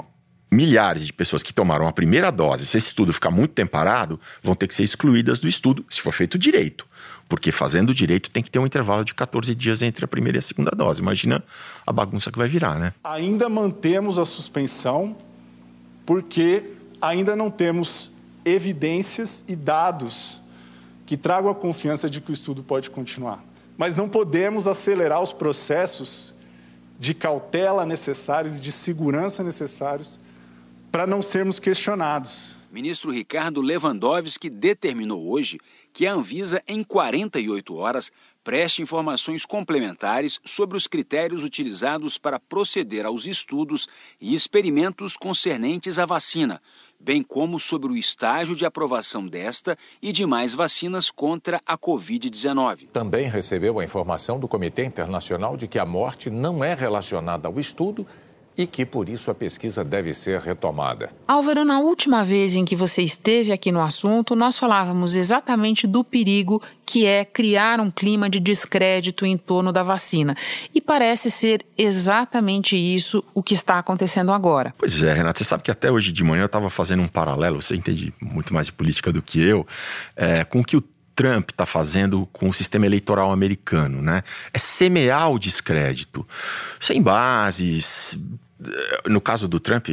milhares 0.56 1.04
de 1.04 1.12
pessoas 1.12 1.42
que 1.42 1.52
tomaram 1.52 1.86
a 1.86 1.92
primeira 1.92 2.32
dose, 2.32 2.64
se 2.64 2.78
esse 2.78 2.88
estudo 2.88 3.12
ficar 3.12 3.30
muito 3.30 3.52
tempo 3.52 3.72
parado, 3.72 4.18
vão 4.42 4.54
ter 4.54 4.66
que 4.66 4.74
ser 4.74 4.82
excluídas 4.82 5.38
do 5.38 5.46
estudo, 5.46 5.84
se 5.88 6.00
for 6.00 6.12
feito 6.12 6.38
direito. 6.38 6.86
Porque 7.28 7.52
fazendo 7.52 7.92
direito 7.92 8.30
tem 8.30 8.42
que 8.42 8.50
ter 8.50 8.58
um 8.58 8.66
intervalo 8.66 9.04
de 9.04 9.12
14 9.12 9.54
dias 9.54 9.82
entre 9.82 10.04
a 10.04 10.08
primeira 10.08 10.38
e 10.38 10.40
a 10.40 10.42
segunda 10.42 10.70
dose. 10.70 11.02
Imagina 11.02 11.44
a 11.86 11.92
bagunça 11.92 12.32
que 12.32 12.38
vai 12.38 12.48
virar, 12.48 12.78
né? 12.78 12.94
Ainda 13.04 13.48
mantemos 13.48 14.18
a 14.18 14.24
suspensão 14.24 15.16
porque 16.06 16.72
ainda 17.02 17.36
não 17.36 17.50
temos 17.50 18.12
evidências 18.44 19.44
e 19.46 19.56
dados 19.56 20.40
que 21.04 21.16
tragam 21.16 21.50
a 21.50 21.54
confiança 21.54 22.08
de 22.08 22.20
que 22.20 22.30
o 22.30 22.32
estudo 22.32 22.62
pode 22.62 22.88
continuar. 22.90 23.44
Mas 23.76 23.96
não 23.96 24.08
podemos 24.08 24.66
acelerar 24.66 25.20
os 25.20 25.32
processos 25.32 26.34
de 26.98 27.12
cautela 27.12 27.84
necessários, 27.84 28.60
de 28.60 28.72
segurança 28.72 29.42
necessários 29.42 30.18
para 30.96 31.06
não 31.06 31.20
sermos 31.20 31.60
questionados. 31.60 32.56
Ministro 32.72 33.12
Ricardo 33.12 33.60
Lewandowski 33.60 34.48
determinou 34.48 35.30
hoje 35.30 35.60
que 35.92 36.06
a 36.06 36.14
Anvisa, 36.14 36.62
em 36.66 36.82
48 36.82 37.76
horas, 37.76 38.10
preste 38.42 38.80
informações 38.80 39.44
complementares 39.44 40.40
sobre 40.42 40.74
os 40.74 40.86
critérios 40.86 41.44
utilizados 41.44 42.16
para 42.16 42.40
proceder 42.40 43.04
aos 43.04 43.26
estudos 43.26 43.86
e 44.18 44.34
experimentos 44.34 45.18
concernentes 45.18 45.98
à 45.98 46.06
vacina, 46.06 46.62
bem 46.98 47.22
como 47.22 47.60
sobre 47.60 47.92
o 47.92 47.96
estágio 47.96 48.56
de 48.56 48.64
aprovação 48.64 49.26
desta 49.26 49.76
e 50.00 50.12
demais 50.12 50.54
vacinas 50.54 51.10
contra 51.10 51.60
a 51.66 51.76
Covid-19. 51.76 52.88
Também 52.90 53.28
recebeu 53.28 53.78
a 53.80 53.84
informação 53.84 54.40
do 54.40 54.48
Comitê 54.48 54.86
Internacional 54.86 55.58
de 55.58 55.68
que 55.68 55.78
a 55.78 55.84
morte 55.84 56.30
não 56.30 56.64
é 56.64 56.72
relacionada 56.72 57.48
ao 57.48 57.60
estudo 57.60 58.06
e 58.56 58.66
que 58.66 58.86
por 58.86 59.08
isso 59.08 59.30
a 59.30 59.34
pesquisa 59.34 59.84
deve 59.84 60.14
ser 60.14 60.40
retomada. 60.40 61.10
Álvaro, 61.28 61.64
na 61.64 61.78
última 61.78 62.24
vez 62.24 62.54
em 62.54 62.64
que 62.64 62.74
você 62.74 63.02
esteve 63.02 63.52
aqui 63.52 63.70
no 63.70 63.82
assunto, 63.82 64.34
nós 64.34 64.58
falávamos 64.58 65.14
exatamente 65.14 65.86
do 65.86 66.02
perigo 66.02 66.62
que 66.84 67.04
é 67.04 67.24
criar 67.24 67.80
um 67.80 67.90
clima 67.90 68.30
de 68.30 68.40
descrédito 68.40 69.26
em 69.26 69.36
torno 69.36 69.72
da 69.72 69.82
vacina. 69.82 70.34
E 70.74 70.80
parece 70.80 71.30
ser 71.30 71.66
exatamente 71.76 72.76
isso 72.76 73.22
o 73.34 73.42
que 73.42 73.54
está 73.54 73.78
acontecendo 73.78 74.32
agora. 74.32 74.74
Pois 74.78 75.02
é, 75.02 75.12
Renato, 75.12 75.38
você 75.38 75.44
sabe 75.44 75.62
que 75.62 75.70
até 75.70 75.90
hoje 75.90 76.12
de 76.12 76.24
manhã 76.24 76.42
eu 76.42 76.46
estava 76.46 76.70
fazendo 76.70 77.02
um 77.02 77.08
paralelo, 77.08 77.60
você 77.60 77.74
entende 77.74 78.14
muito 78.20 78.54
mais 78.54 78.66
de 78.66 78.72
política 78.72 79.12
do 79.12 79.20
que 79.20 79.40
eu, 79.40 79.66
é, 80.14 80.44
com 80.44 80.60
o 80.60 80.64
que 80.64 80.76
o 80.76 80.84
Trump 81.16 81.50
está 81.50 81.64
fazendo 81.64 82.28
com 82.30 82.50
o 82.50 82.54
sistema 82.54 82.84
eleitoral 82.84 83.32
americano, 83.32 84.02
né? 84.02 84.22
É 84.52 84.58
semear 84.58 85.30
o 85.30 85.38
descrédito, 85.38 86.28
sem 86.78 87.00
bases, 87.00 88.18
no 89.06 89.20
caso 89.20 89.46
do 89.46 89.60
Trump, 89.60 89.88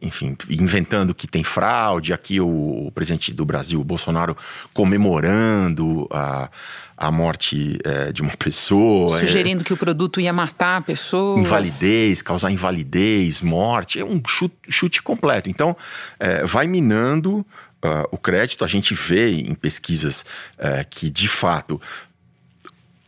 enfim, 0.00 0.36
inventando 0.50 1.14
que 1.14 1.28
tem 1.28 1.44
fraude, 1.44 2.12
aqui 2.12 2.40
o, 2.40 2.86
o 2.86 2.92
presidente 2.92 3.32
do 3.32 3.44
Brasil, 3.44 3.80
o 3.80 3.84
Bolsonaro, 3.84 4.36
comemorando 4.74 6.08
a, 6.10 6.50
a 6.96 7.10
morte 7.12 7.78
é, 7.84 8.12
de 8.12 8.20
uma 8.20 8.36
pessoa. 8.36 9.20
Sugerindo 9.20 9.62
é, 9.62 9.64
que 9.64 9.72
o 9.72 9.76
produto 9.76 10.20
ia 10.20 10.32
matar 10.32 10.78
a 10.78 10.82
pessoa. 10.82 11.38
Invalidez, 11.38 12.20
causar 12.20 12.50
invalidez, 12.50 13.40
morte, 13.40 14.00
é 14.00 14.04
um 14.04 14.20
chute, 14.26 14.56
chute 14.68 15.02
completo. 15.02 15.48
Então, 15.48 15.76
é, 16.18 16.44
vai 16.44 16.66
minando 16.66 17.46
uh, 17.84 18.08
o 18.10 18.18
crédito. 18.18 18.64
A 18.64 18.68
gente 18.68 18.94
vê 18.94 19.30
em 19.30 19.54
pesquisas 19.54 20.24
que, 20.90 21.08
de 21.08 21.28
fato, 21.28 21.80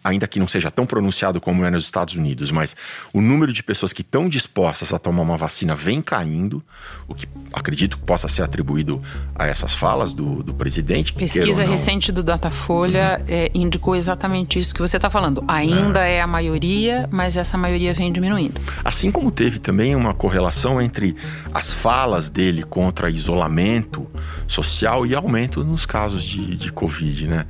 ainda 0.05 0.29
que 0.29 0.39
não 0.39 0.47
seja 0.47 0.71
tão 0.71 0.85
pronunciado 0.85 1.41
como 1.41 1.65
é 1.65 1.71
nos 1.71 1.85
Estados 1.85 2.15
Unidos, 2.15 2.51
mas 2.51 2.77
o 3.11 3.23
número 3.23 3.55
de 3.55 3.63
pessoas 3.63 3.91
que 3.91 4.03
estão 4.03 4.29
dispostas 4.29 4.93
a 4.93 4.99
tomar 4.99 5.23
uma 5.23 5.39
vacina 5.39 5.75
vem 5.75 6.03
caindo, 6.03 6.63
o 7.09 7.15
que 7.15 7.27
acredito 7.51 7.97
que 7.97 8.05
possa 8.05 8.29
ser 8.29 8.43
atribuído 8.43 9.03
a 9.35 9.47
essas 9.47 9.75
falas 9.75 10.13
do, 10.13 10.43
do 10.43 10.53
presidente. 10.53 11.15
Pesquisa 11.15 11.65
recente 11.65 12.13
do 12.13 12.23
Datafolha 12.23 13.19
uhum. 13.21 13.27
é, 13.29 13.51
indicou 13.55 13.97
exatamente 13.97 14.59
isso 14.59 14.75
que 14.75 14.81
você 14.81 14.97
está 14.97 15.09
falando. 15.09 15.43
Ainda 15.49 16.07
é. 16.07 16.17
é 16.17 16.21
a 16.21 16.27
maioria, 16.27 17.09
mas 17.11 17.35
essa 17.35 17.57
maioria 17.57 17.95
vem 17.95 18.13
diminuindo. 18.13 18.61
Assim 18.85 19.11
como 19.11 19.31
teve 19.31 19.59
também 19.59 19.97
uma 19.97 20.13
correlação 20.13 20.83
entre 20.83 21.17
as 21.53 21.73
falas 21.73 22.29
dele 22.29 22.63
contra 22.63 23.09
isolamento 23.09 24.07
social 24.47 25.07
e 25.07 25.15
aumento 25.15 25.65
nos 25.65 25.87
casos 25.87 26.23
de, 26.23 26.57
de 26.57 26.71
Covid, 26.71 27.27
né? 27.27 27.47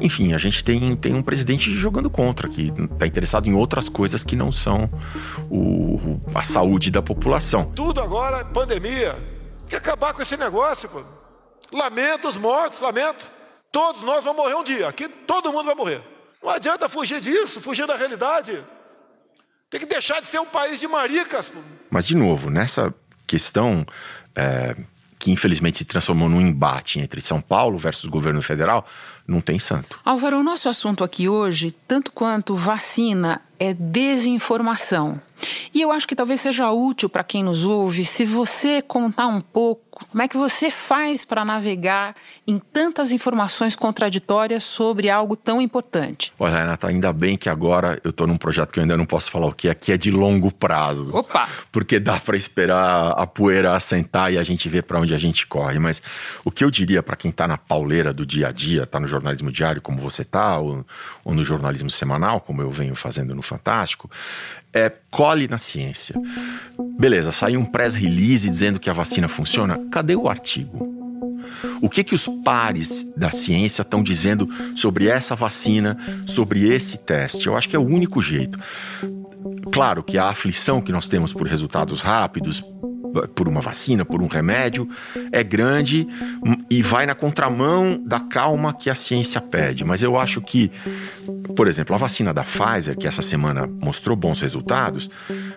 Enfim, 0.00 0.32
a 0.32 0.38
gente 0.38 0.64
tem, 0.64 0.96
tem 0.96 1.14
um 1.14 1.22
presidente 1.22 1.74
jogando 1.74 1.97
jogando 1.98 2.10
contra, 2.10 2.48
que 2.48 2.72
está 2.92 3.06
interessado 3.06 3.48
em 3.48 3.54
outras 3.54 3.88
coisas 3.88 4.22
que 4.22 4.36
não 4.36 4.52
são 4.52 4.88
o, 5.50 6.20
a 6.34 6.42
saúde 6.42 6.90
da 6.90 7.02
população. 7.02 7.72
Tudo 7.74 8.00
agora 8.00 8.38
é 8.38 8.44
pandemia. 8.44 9.14
Tem 9.60 9.70
que 9.70 9.76
acabar 9.76 10.14
com 10.14 10.22
esse 10.22 10.36
negócio, 10.36 10.88
pô. 10.88 11.02
Lamento 11.72 12.28
os 12.28 12.36
mortos, 12.36 12.80
lamento. 12.80 13.30
Todos 13.70 14.02
nós 14.02 14.24
vamos 14.24 14.42
morrer 14.42 14.54
um 14.54 14.64
dia. 14.64 14.88
Aqui 14.88 15.08
todo 15.08 15.52
mundo 15.52 15.66
vai 15.66 15.74
morrer. 15.74 16.00
Não 16.42 16.50
adianta 16.50 16.88
fugir 16.88 17.20
disso, 17.20 17.60
fugir 17.60 17.86
da 17.86 17.96
realidade. 17.96 18.64
Tem 19.68 19.80
que 19.80 19.86
deixar 19.86 20.20
de 20.20 20.28
ser 20.28 20.38
um 20.38 20.46
país 20.46 20.80
de 20.80 20.88
maricas. 20.88 21.48
Pô. 21.50 21.58
Mas, 21.90 22.06
de 22.06 22.14
novo, 22.14 22.48
nessa 22.48 22.94
questão 23.26 23.84
é, 24.34 24.74
que 25.18 25.30
infelizmente 25.30 25.78
se 25.78 25.84
transformou 25.84 26.28
num 26.28 26.40
embate 26.40 27.00
entre 27.00 27.20
São 27.20 27.40
Paulo 27.40 27.76
versus 27.78 28.04
o 28.04 28.10
governo 28.10 28.40
federal, 28.40 28.86
não 29.26 29.40
tem 29.40 29.58
santo. 29.58 29.98
Álvaro, 30.04 30.38
o 30.38 30.42
nosso 30.42 30.68
assunto 30.68 31.02
aqui 31.02 31.28
hoje, 31.28 31.74
tanto 31.86 32.12
quanto 32.12 32.54
vacina, 32.54 33.42
é 33.58 33.74
desinformação. 33.74 35.20
E 35.74 35.80
eu 35.80 35.90
acho 35.90 36.06
que 36.06 36.16
talvez 36.16 36.40
seja 36.40 36.70
útil 36.70 37.08
para 37.08 37.24
quem 37.24 37.42
nos 37.42 37.64
ouve 37.64 38.04
se 38.04 38.24
você 38.24 38.82
contar 38.82 39.26
um 39.26 39.40
pouco 39.40 39.88
como 40.10 40.22
é 40.22 40.28
que 40.28 40.36
você 40.36 40.70
faz 40.70 41.24
para 41.24 41.44
navegar 41.44 42.14
em 42.46 42.58
tantas 42.58 43.10
informações 43.12 43.74
contraditórias 43.74 44.62
sobre 44.62 45.10
algo 45.10 45.36
tão 45.36 45.60
importante. 45.60 46.32
Olha, 46.38 46.58
Renata, 46.58 46.88
ainda 46.88 47.12
bem 47.12 47.36
que 47.36 47.48
agora 47.48 48.00
eu 48.04 48.10
estou 48.10 48.26
num 48.26 48.36
projeto 48.36 48.70
que 48.70 48.78
eu 48.78 48.82
ainda 48.82 48.96
não 48.96 49.06
posso 49.06 49.30
falar 49.30 49.46
o 49.46 49.52
que 49.52 49.68
é, 49.68 49.74
que 49.74 49.92
é 49.92 49.96
de 49.96 50.10
longo 50.10 50.52
prazo. 50.52 51.10
Opa! 51.14 51.48
Porque 51.72 51.98
dá 51.98 52.18
para 52.20 52.36
esperar 52.36 53.12
a 53.12 53.26
poeira 53.26 53.74
assentar 53.74 54.32
e 54.32 54.38
a 54.38 54.42
gente 54.42 54.68
ver 54.68 54.82
para 54.82 55.00
onde 55.00 55.14
a 55.14 55.18
gente 55.18 55.46
corre. 55.46 55.78
Mas 55.78 56.00
o 56.44 56.50
que 56.50 56.64
eu 56.64 56.70
diria 56.70 57.02
para 57.02 57.16
quem 57.16 57.30
está 57.30 57.48
na 57.48 57.58
pauleira 57.58 58.12
do 58.12 58.24
dia 58.24 58.48
a 58.48 58.52
dia, 58.52 58.84
está 58.84 59.00
no 59.00 59.08
jornalismo 59.08 59.50
diário 59.50 59.82
como 59.82 59.98
você 59.98 60.22
está, 60.22 60.58
ou, 60.58 60.86
ou 61.24 61.34
no 61.34 61.44
jornalismo 61.44 61.90
semanal, 61.90 62.40
como 62.40 62.62
eu 62.62 62.70
venho 62.70 62.94
fazendo 62.94 63.34
no 63.34 63.42
Fantástico, 63.42 64.10
é 64.72 64.92
cole 65.10 65.48
na 65.48 65.58
ciência. 65.58 66.14
Beleza, 66.98 67.32
saiu 67.32 67.60
um 67.60 67.64
press 67.64 67.94
release 67.94 68.48
dizendo 68.48 68.78
que 68.78 68.90
a 68.90 68.92
vacina 68.92 69.28
funciona. 69.28 69.78
Cadê 69.90 70.14
o 70.14 70.28
artigo? 70.28 70.96
O 71.80 71.88
que 71.88 72.04
que 72.04 72.14
os 72.14 72.26
pares 72.44 73.06
da 73.16 73.30
ciência 73.30 73.82
estão 73.82 74.02
dizendo 74.02 74.48
sobre 74.76 75.08
essa 75.08 75.34
vacina, 75.34 75.96
sobre 76.26 76.68
esse 76.68 76.98
teste? 76.98 77.46
Eu 77.46 77.56
acho 77.56 77.68
que 77.68 77.76
é 77.76 77.78
o 77.78 77.86
único 77.86 78.20
jeito. 78.20 78.58
Claro 79.72 80.02
que 80.02 80.18
a 80.18 80.28
aflição 80.28 80.80
que 80.80 80.92
nós 80.92 81.08
temos 81.08 81.32
por 81.32 81.46
resultados 81.46 82.00
rápidos, 82.00 82.62
por 83.34 83.48
uma 83.48 83.60
vacina, 83.60 84.04
por 84.04 84.22
um 84.22 84.26
remédio, 84.26 84.88
é 85.32 85.42
grande 85.42 86.06
e 86.70 86.82
vai 86.82 87.06
na 87.06 87.14
contramão 87.14 88.00
da 88.04 88.20
calma 88.20 88.72
que 88.72 88.90
a 88.90 88.94
ciência 88.94 89.40
pede. 89.40 89.84
Mas 89.84 90.02
eu 90.02 90.18
acho 90.18 90.40
que, 90.40 90.70
por 91.56 91.68
exemplo, 91.68 91.94
a 91.94 91.98
vacina 91.98 92.32
da 92.32 92.44
Pfizer, 92.44 92.96
que 92.96 93.06
essa 93.06 93.22
semana 93.22 93.66
mostrou 93.66 94.16
bons 94.16 94.40
resultados, 94.40 95.10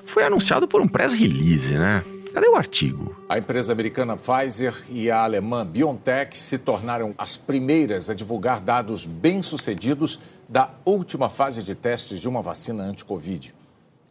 foi 0.06 0.24
anunciado 0.24 0.68
por 0.68 0.82
um 0.82 0.88
press 0.88 1.14
release, 1.14 1.74
né? 1.74 2.04
Cadê 2.34 2.48
o 2.48 2.56
artigo? 2.56 3.14
A 3.28 3.38
empresa 3.38 3.74
americana 3.74 4.16
Pfizer 4.16 4.74
e 4.90 5.12
a 5.12 5.22
alemã 5.22 5.66
BioNTech 5.66 6.38
se 6.38 6.58
tornaram 6.58 7.14
as 7.18 7.36
primeiras 7.36 8.10
a 8.10 8.14
divulgar 8.14 8.62
dados 8.62 9.06
bem-sucedidos 9.06 10.18
da 10.48 10.70
última 10.86 11.28
fase 11.28 11.62
de 11.62 11.76
testes 11.76 12.22
de 12.22 12.30
uma 12.30 12.42
vacina 12.42 12.84
anti-Covid. 12.84 13.54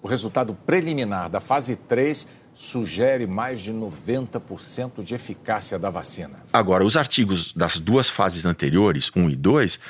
O 0.03 0.09
resultado 0.09 0.55
preliminar 0.55 1.31
da 1.31 1.41
fase 1.41 1.77
3 1.77 2.27
sugere 2.55 3.27
mais 3.27 3.61
de 3.61 3.73
90% 3.73 5.03
de 5.03 5.15
eficácia 5.15 5.79
da 5.79 5.91
vacina. 5.91 6.43
Agora, 6.53 6.85
os 6.85 6.97
artigos 6.97 7.53
das 7.53 7.79
duas 7.79 8.09
fases 8.09 8.45
anteriores, 8.45 9.11
1 9.15 9.31
e 9.31 9.37
2, 9.37 9.81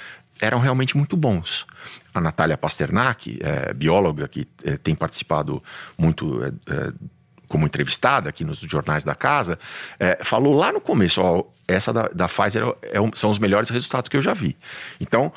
eram 0.40 0.58
realmente 0.58 0.96
muito 0.96 1.16
bons. 1.16 1.66
A 2.14 2.20
Natália 2.20 2.56
Pasternak, 2.56 3.38
é, 3.42 3.74
bióloga 3.74 4.26
que 4.26 4.48
é, 4.64 4.76
tem 4.76 4.94
participado 4.94 5.62
muito 5.98 6.42
é, 6.42 6.48
é 6.48 6.92
como 7.50 7.66
entrevistada 7.66 8.30
aqui 8.30 8.44
nos 8.44 8.60
jornais 8.60 9.02
da 9.02 9.14
casa, 9.14 9.58
é, 9.98 10.20
falou 10.22 10.54
lá 10.54 10.72
no 10.72 10.80
começo: 10.80 11.20
ó, 11.20 11.44
essa 11.66 11.92
da, 11.92 12.08
da 12.08 12.28
Pfizer 12.28 12.62
é, 12.82 12.98
são 13.14 13.30
os 13.30 13.38
melhores 13.38 13.68
resultados 13.70 14.08
que 14.08 14.16
eu 14.16 14.22
já 14.22 14.32
vi. 14.32 14.56
Então, 15.00 15.32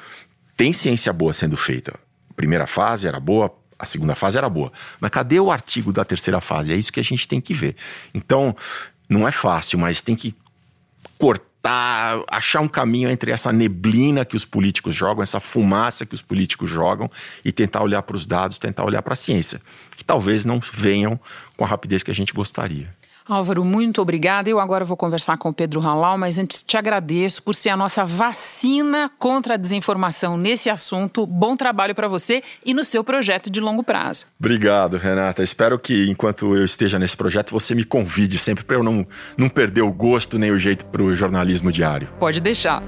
tem 0.55 0.71
ciência 0.71 1.11
boa 1.11 1.33
sendo 1.33 1.57
feita. 1.57 1.93
Primeira 2.35 2.67
fase 2.67 3.07
era 3.07 3.19
boa, 3.19 3.53
a 3.83 3.85
segunda 3.85 4.15
fase 4.15 4.37
era 4.37 4.49
boa. 4.49 4.71
Mas 4.99 5.11
cadê 5.11 5.39
o 5.39 5.51
artigo 5.51 5.93
da 5.93 6.03
terceira 6.03 6.41
fase? 6.41 6.73
É 6.73 6.75
isso 6.75 6.91
que 6.91 6.99
a 6.99 7.03
gente 7.03 7.27
tem 7.27 7.39
que 7.39 7.53
ver. 7.53 7.75
Então, 8.13 8.55
não 9.07 9.27
é 9.27 9.31
fácil, 9.31 9.77
mas 9.77 10.01
tem 10.01 10.15
que 10.15 10.35
cortar, 11.17 12.23
achar 12.27 12.61
um 12.61 12.67
caminho 12.67 13.09
entre 13.09 13.31
essa 13.31 13.51
neblina 13.51 14.25
que 14.25 14.35
os 14.35 14.43
políticos 14.43 14.95
jogam, 14.95 15.21
essa 15.21 15.39
fumaça 15.39 16.05
que 16.05 16.15
os 16.15 16.21
políticos 16.21 16.69
jogam 16.69 17.09
e 17.45 17.51
tentar 17.51 17.81
olhar 17.81 18.01
para 18.01 18.15
os 18.15 18.25
dados, 18.25 18.57
tentar 18.57 18.83
olhar 18.83 19.01
para 19.01 19.13
a 19.13 19.17
ciência, 19.17 19.61
que 19.95 20.03
talvez 20.03 20.45
não 20.45 20.59
venham 20.59 21.19
com 21.55 21.63
a 21.63 21.67
rapidez 21.67 22.03
que 22.03 22.11
a 22.11 22.15
gente 22.15 22.33
gostaria. 22.33 22.93
Álvaro, 23.27 23.63
muito 23.63 24.01
obrigada. 24.01 24.49
Eu 24.49 24.59
agora 24.59 24.83
vou 24.83 24.97
conversar 24.97 25.37
com 25.37 25.49
o 25.49 25.53
Pedro 25.53 25.79
Halal, 25.79 26.17
mas 26.17 26.37
antes 26.37 26.61
te 26.61 26.75
agradeço 26.77 27.41
por 27.41 27.55
ser 27.55 27.69
a 27.69 27.77
nossa 27.77 28.03
vacina 28.03 29.09
contra 29.17 29.53
a 29.53 29.57
desinformação 29.57 30.37
nesse 30.37 30.69
assunto. 30.69 31.25
Bom 31.25 31.55
trabalho 31.55 31.95
para 31.95 32.07
você 32.07 32.43
e 32.65 32.73
no 32.73 32.83
seu 32.83 33.03
projeto 33.03 33.49
de 33.49 33.59
longo 33.59 33.83
prazo. 33.83 34.25
Obrigado, 34.39 34.97
Renata. 34.97 35.41
Espero 35.41 35.79
que 35.79 36.09
enquanto 36.09 36.55
eu 36.55 36.65
esteja 36.65 36.99
nesse 36.99 37.15
projeto 37.15 37.51
você 37.51 37.73
me 37.73 37.85
convide 37.85 38.37
sempre 38.37 38.63
para 38.63 38.75
eu 38.75 38.83
não, 38.83 39.07
não 39.37 39.47
perder 39.47 39.81
o 39.81 39.91
gosto 39.91 40.37
nem 40.37 40.51
o 40.51 40.59
jeito 40.59 40.85
para 40.85 41.01
o 41.01 41.15
jornalismo 41.15 41.71
diário. 41.71 42.09
Pode 42.19 42.41
deixar. 42.41 42.83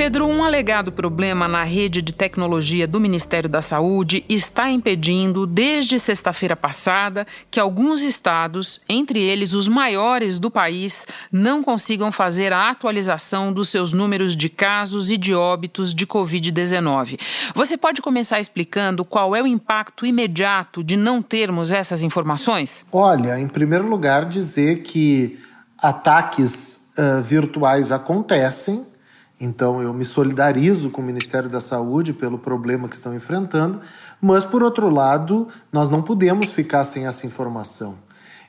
Pedro, 0.00 0.26
um 0.26 0.42
alegado 0.42 0.90
problema 0.90 1.46
na 1.46 1.62
rede 1.62 2.00
de 2.00 2.10
tecnologia 2.10 2.88
do 2.88 2.98
Ministério 2.98 3.50
da 3.50 3.60
Saúde 3.60 4.24
está 4.30 4.70
impedindo, 4.70 5.46
desde 5.46 5.98
sexta-feira 5.98 6.56
passada, 6.56 7.26
que 7.50 7.60
alguns 7.60 8.00
estados, 8.00 8.80
entre 8.88 9.20
eles 9.20 9.52
os 9.52 9.68
maiores 9.68 10.38
do 10.38 10.50
país, 10.50 11.04
não 11.30 11.62
consigam 11.62 12.10
fazer 12.10 12.50
a 12.50 12.70
atualização 12.70 13.52
dos 13.52 13.68
seus 13.68 13.92
números 13.92 14.34
de 14.34 14.48
casos 14.48 15.10
e 15.10 15.18
de 15.18 15.34
óbitos 15.34 15.94
de 15.94 16.06
Covid-19. 16.06 17.20
Você 17.54 17.76
pode 17.76 18.00
começar 18.00 18.40
explicando 18.40 19.04
qual 19.04 19.36
é 19.36 19.42
o 19.42 19.46
impacto 19.46 20.06
imediato 20.06 20.82
de 20.82 20.96
não 20.96 21.20
termos 21.20 21.70
essas 21.70 22.02
informações? 22.02 22.86
Olha, 22.90 23.38
em 23.38 23.46
primeiro 23.46 23.86
lugar, 23.86 24.24
dizer 24.24 24.80
que 24.80 25.38
ataques 25.78 26.88
uh, 26.96 27.20
virtuais 27.20 27.92
acontecem 27.92 28.88
então 29.40 29.80
eu 29.80 29.94
me 29.94 30.04
solidarizo 30.04 30.90
com 30.90 31.00
o 31.00 31.04
Ministério 31.04 31.48
da 31.48 31.60
Saúde 31.60 32.12
pelo 32.12 32.38
problema 32.38 32.88
que 32.88 32.94
estão 32.94 33.14
enfrentando, 33.14 33.80
mas 34.20 34.44
por 34.44 34.62
outro 34.62 34.90
lado, 34.90 35.48
nós 35.72 35.88
não 35.88 36.02
podemos 36.02 36.52
ficar 36.52 36.84
sem 36.84 37.06
essa 37.06 37.26
informação. 37.26 37.96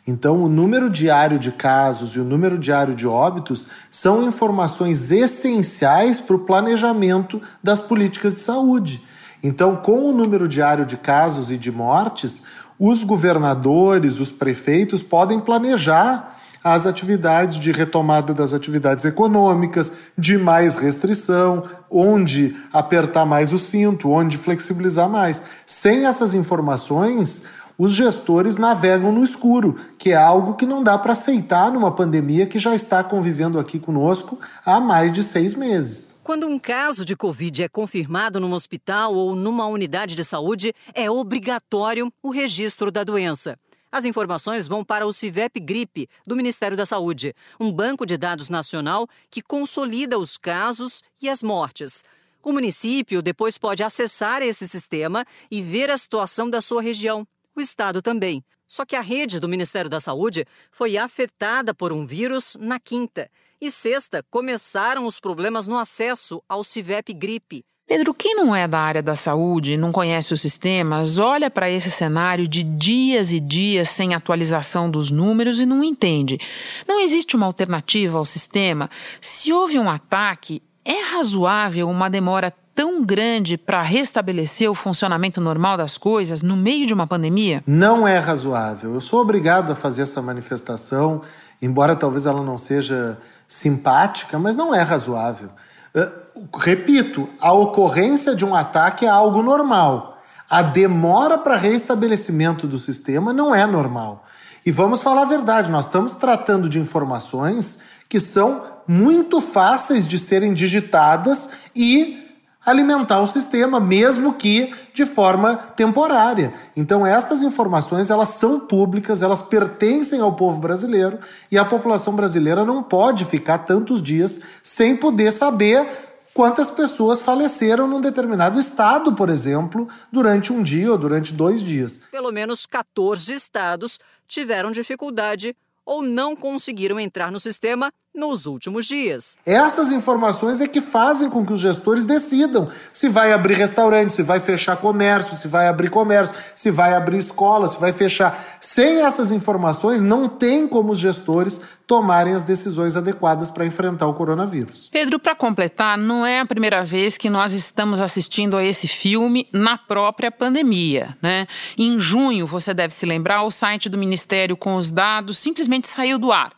Então, 0.06 0.44
o 0.44 0.50
número 0.50 0.90
diário 0.90 1.38
de 1.38 1.52
casos 1.52 2.16
e 2.16 2.20
o 2.20 2.24
número 2.24 2.58
diário 2.58 2.96
de 2.96 3.08
óbitos 3.08 3.68
são 3.90 4.24
informações 4.24 5.12
essenciais 5.12 6.20
para 6.20 6.36
o 6.36 6.40
planejamento 6.40 7.40
das 7.64 7.80
políticas 7.80 8.34
de 8.34 8.42
saúde. 8.42 9.02
Então, 9.44 9.76
com 9.76 10.06
o 10.06 10.12
número 10.12 10.48
diário 10.48 10.86
de 10.86 10.98
casos 10.98 11.52
e 11.52 11.58
de 11.58 11.72
mortes, 11.72 12.44
os 12.80 13.04
governadores, 13.04 14.20
os 14.20 14.32
prefeitos 14.32 15.04
podem 15.04 15.40
planejar 15.40 16.36
as 16.64 16.86
atividades 16.86 17.60
de 17.60 17.72
retomada 17.72 18.34
das 18.34 18.54
atividades 18.54 19.06
econômicas, 19.06 19.94
de 20.18 20.38
mais 20.38 20.76
restrição, 20.78 21.64
onde 21.90 22.56
apertar 22.72 23.26
mais 23.26 23.52
o 23.54 23.60
cinto, 23.60 24.10
onde 24.10 24.38
flexibilizar 24.38 25.10
mais. 25.10 25.44
Sem 25.66 26.06
essas 26.06 26.34
informações, 26.34 27.44
os 27.78 27.94
gestores 27.94 28.58
navegam 28.58 29.12
no 29.12 29.24
escuro, 29.24 29.76
que 29.98 30.12
é 30.12 30.16
algo 30.16 30.54
que 30.54 30.68
não 30.68 30.84
dá 30.84 31.00
para 31.00 31.14
aceitar 31.14 31.72
numa 31.72 31.92
pandemia 31.92 32.46
que 32.46 32.60
já 32.60 32.76
está 32.76 33.04
convivendo 33.04 33.58
aqui 33.58 33.80
conosco 33.80 34.40
há 34.64 34.80
mais 34.80 35.12
de 35.12 35.24
seis 35.24 35.56
meses. 35.56 36.20
Quando 36.24 36.48
um 36.48 36.60
caso 36.60 37.04
de 37.04 37.16
Covid 37.16 37.64
é 37.64 37.68
confirmado 37.68 38.40
num 38.40 38.54
hospital 38.54 39.16
ou 39.16 39.36
numa 39.36 39.66
unidade 39.66 40.16
de 40.16 40.24
saúde, 40.24 40.76
é 40.94 41.10
obrigatório 41.10 42.14
o 42.22 42.30
registro 42.30 42.92
da 42.92 43.04
doença. 43.04 43.58
As 43.92 44.06
informações 44.06 44.68
vão 44.68 44.86
para 44.86 45.06
o 45.06 45.12
CIVEP 45.12 45.60
Gripe, 45.60 46.08
do 46.26 46.36
Ministério 46.36 46.78
da 46.78 46.86
Saúde, 46.86 47.36
um 47.60 47.70
banco 47.70 48.06
de 48.06 48.16
dados 48.16 48.48
nacional 48.48 49.06
que 49.30 49.42
consolida 49.42 50.18
os 50.18 50.38
casos 50.38 51.04
e 51.22 51.28
as 51.28 51.44
mortes. 51.44 52.06
O 52.42 52.54
município 52.54 53.22
depois 53.22 53.58
pode 53.58 53.84
acessar 53.84 54.42
esse 54.42 54.68
sistema 54.68 55.26
e 55.50 55.62
ver 55.62 55.92
a 55.92 55.98
situação 55.98 56.50
da 56.50 56.62
sua 56.62 56.82
região. 56.82 57.28
O 57.54 57.60
estado 57.60 58.02
também. 58.02 58.44
Só 58.66 58.86
que 58.86 58.96
a 58.96 59.02
rede 59.02 59.42
do 59.42 59.50
Ministério 59.50 59.90
da 59.90 60.00
Saúde 60.00 60.46
foi 60.72 60.98
afetada 60.98 61.74
por 61.74 61.92
um 61.92 62.06
vírus 62.06 62.56
na 62.58 62.80
quinta. 62.80 63.30
E 63.60 63.70
sexta 63.70 64.24
começaram 64.30 65.06
os 65.06 65.20
problemas 65.20 65.68
no 65.68 65.78
acesso 65.78 66.42
ao 66.48 66.64
CIVEP 66.64 67.14
Gripe. 67.14 67.66
Pedro, 67.92 68.14
quem 68.14 68.34
não 68.34 68.56
é 68.56 68.70
da 68.70 68.80
área 68.80 69.04
da 69.04 69.16
saúde, 69.16 69.76
não 69.76 69.92
conhece 69.92 70.34
os 70.34 70.40
sistemas, 70.40 71.18
olha 71.18 71.52
para 71.52 71.70
esse 71.70 71.92
cenário 71.92 72.48
de 72.48 72.64
dias 72.64 73.34
e 73.34 73.40
dias 73.42 73.90
sem 73.90 74.16
atualização 74.16 74.90
dos 74.90 75.12
números 75.12 75.60
e 75.60 75.66
não 75.66 75.84
entende. 75.84 76.40
Não 76.88 77.02
existe 77.02 77.36
uma 77.36 77.46
alternativa 77.46 78.18
ao 78.18 78.24
sistema? 78.24 78.90
Se 79.20 79.52
houve 79.52 79.78
um 79.78 79.90
ataque, 79.90 80.64
é 80.86 81.04
razoável 81.14 81.90
uma 81.90 82.10
demora 82.10 82.54
tão 82.74 83.04
grande 83.04 83.58
para 83.58 83.82
restabelecer 83.82 84.72
o 84.72 84.74
funcionamento 84.74 85.42
normal 85.42 85.76
das 85.76 85.98
coisas 85.98 86.42
no 86.42 86.56
meio 86.56 86.88
de 86.88 86.94
uma 86.94 87.06
pandemia? 87.06 87.62
Não 87.68 88.08
é 88.08 88.18
razoável. 88.20 88.94
Eu 88.94 89.02
sou 89.02 89.20
obrigado 89.20 89.70
a 89.70 89.76
fazer 89.76 90.04
essa 90.04 90.22
manifestação, 90.22 91.24
embora 91.62 91.94
talvez 91.94 92.26
ela 92.26 92.42
não 92.42 92.58
seja 92.58 93.18
simpática, 93.46 94.40
mas 94.40 94.56
não 94.56 94.74
é 94.74 94.82
razoável. 94.82 95.50
Uh, 95.96 96.48
repito, 96.58 97.30
a 97.40 97.52
ocorrência 97.52 98.36
de 98.36 98.46
um 98.46 98.56
ataque 98.56 99.06
é 99.06 99.10
algo 99.10 99.42
normal. 99.42 100.22
A 100.50 100.62
demora 100.62 101.38
para 101.38 101.56
restabelecimento 101.56 102.68
do 102.68 102.78
sistema 102.78 103.32
não 103.32 103.54
é 103.54 103.66
normal. 103.66 104.26
E 104.66 104.72
vamos 104.72 105.02
falar 105.02 105.24
a 105.24 105.26
verdade, 105.26 105.72
nós 105.72 105.86
estamos 105.86 106.14
tratando 106.14 106.70
de 106.70 106.80
informações 106.80 107.80
que 108.08 108.20
são 108.20 108.62
muito 108.88 109.40
fáceis 109.40 110.06
de 110.06 110.20
serem 110.20 110.54
digitadas 110.54 111.50
e 111.76 112.21
alimentar 112.66 113.22
o 113.22 113.28
sistema, 113.28 113.80
mesmo 113.80 114.34
que 114.36 114.74
de 114.94 115.06
forma 115.06 115.56
temporária. 115.56 116.54
Então 116.76 117.06
estas 117.06 117.42
informações 117.42 118.10
elas 118.10 118.30
são 118.30 118.60
públicas, 118.60 119.22
elas 119.22 119.42
pertencem 119.42 120.22
ao 120.22 120.36
povo 120.36 120.60
brasileiro 120.60 121.20
e 121.52 121.58
a 121.58 121.66
população 121.66 122.16
brasileira 122.16 122.64
não 122.64 122.84
pode 122.84 123.26
ficar 123.26 123.60
tantos 123.60 124.02
dias 124.02 124.40
sem 124.62 124.96
poder 124.96 125.32
saber 125.32 125.88
quantas 126.34 126.70
pessoas 126.70 127.22
faleceram 127.22 127.88
num 127.88 128.00
determinado 128.00 128.60
estado, 128.60 129.14
por 129.14 129.30
exemplo, 129.30 129.88
durante 130.12 130.54
um 130.54 130.64
dia 130.64 130.92
ou 130.92 130.98
durante 130.98 131.34
dois 131.34 131.64
dias. 131.64 132.00
Pelo 132.12 132.32
menos 132.32 132.66
14 132.66 133.34
estados 133.34 134.00
tiveram 134.28 134.72
dificuldade 134.72 135.56
ou 135.86 136.02
não 136.02 136.36
conseguiram 136.36 137.00
entrar 137.00 137.32
no 137.32 137.40
sistema 137.40 137.92
nos 138.14 138.46
últimos 138.46 138.86
dias. 138.86 139.38
Essas 139.46 139.92
informações 139.92 140.60
é 140.60 140.68
que 140.68 140.82
fazem 140.82 141.30
com 141.30 141.46
que 141.46 141.54
os 141.54 141.60
gestores 141.60 142.04
decidam 142.04 142.70
se 142.92 143.08
vai 143.08 143.32
abrir 143.32 143.56
restaurante, 143.56 144.14
se 144.14 144.22
vai 144.22 144.40
fechar 144.40 144.78
comércio, 144.78 145.38
se 145.38 145.48
vai 145.48 145.68
abrir 145.68 145.90
comércio, 145.90 146.36
se 146.56 146.70
vai 146.70 146.94
abrir 146.94 147.18
escola, 147.18 147.68
se 147.70 147.80
vai 147.80 147.94
fechar. 147.94 148.60
Sem 148.60 149.02
essas 149.02 149.32
informações, 149.32 150.02
não 150.02 150.28
tem 150.28 150.68
como 150.68 150.92
os 150.92 151.00
gestores 151.00 151.62
tomarem 151.88 152.34
as 152.34 152.44
decisões 152.44 152.96
adequadas 152.96 153.50
para 153.50 153.66
enfrentar 153.66 154.08
o 154.08 154.14
coronavírus. 154.14 154.90
Pedro, 154.92 155.20
para 155.20 155.36
completar, 155.36 155.98
não 155.98 156.26
é 156.26 156.40
a 156.40 156.46
primeira 156.46 156.84
vez 156.84 157.18
que 157.18 157.30
nós 157.30 157.52
estamos 157.52 158.00
assistindo 158.00 158.56
a 158.56 158.64
esse 158.64 158.88
filme 158.88 159.48
na 159.52 159.78
própria 159.78 160.32
pandemia, 160.32 161.18
né? 161.22 161.48
Em 161.78 162.00
junho, 162.00 162.48
você 162.48 162.74
deve 162.74 162.94
se 162.94 163.06
lembrar, 163.06 163.44
o 163.44 163.52
site 163.52 163.90
do 163.90 163.98
Ministério 163.98 164.56
com 164.56 164.76
os 164.76 164.90
dados 164.90 165.38
simplesmente 165.38 165.88
saiu 165.88 166.18
do 166.18 166.32
ar. 166.32 166.54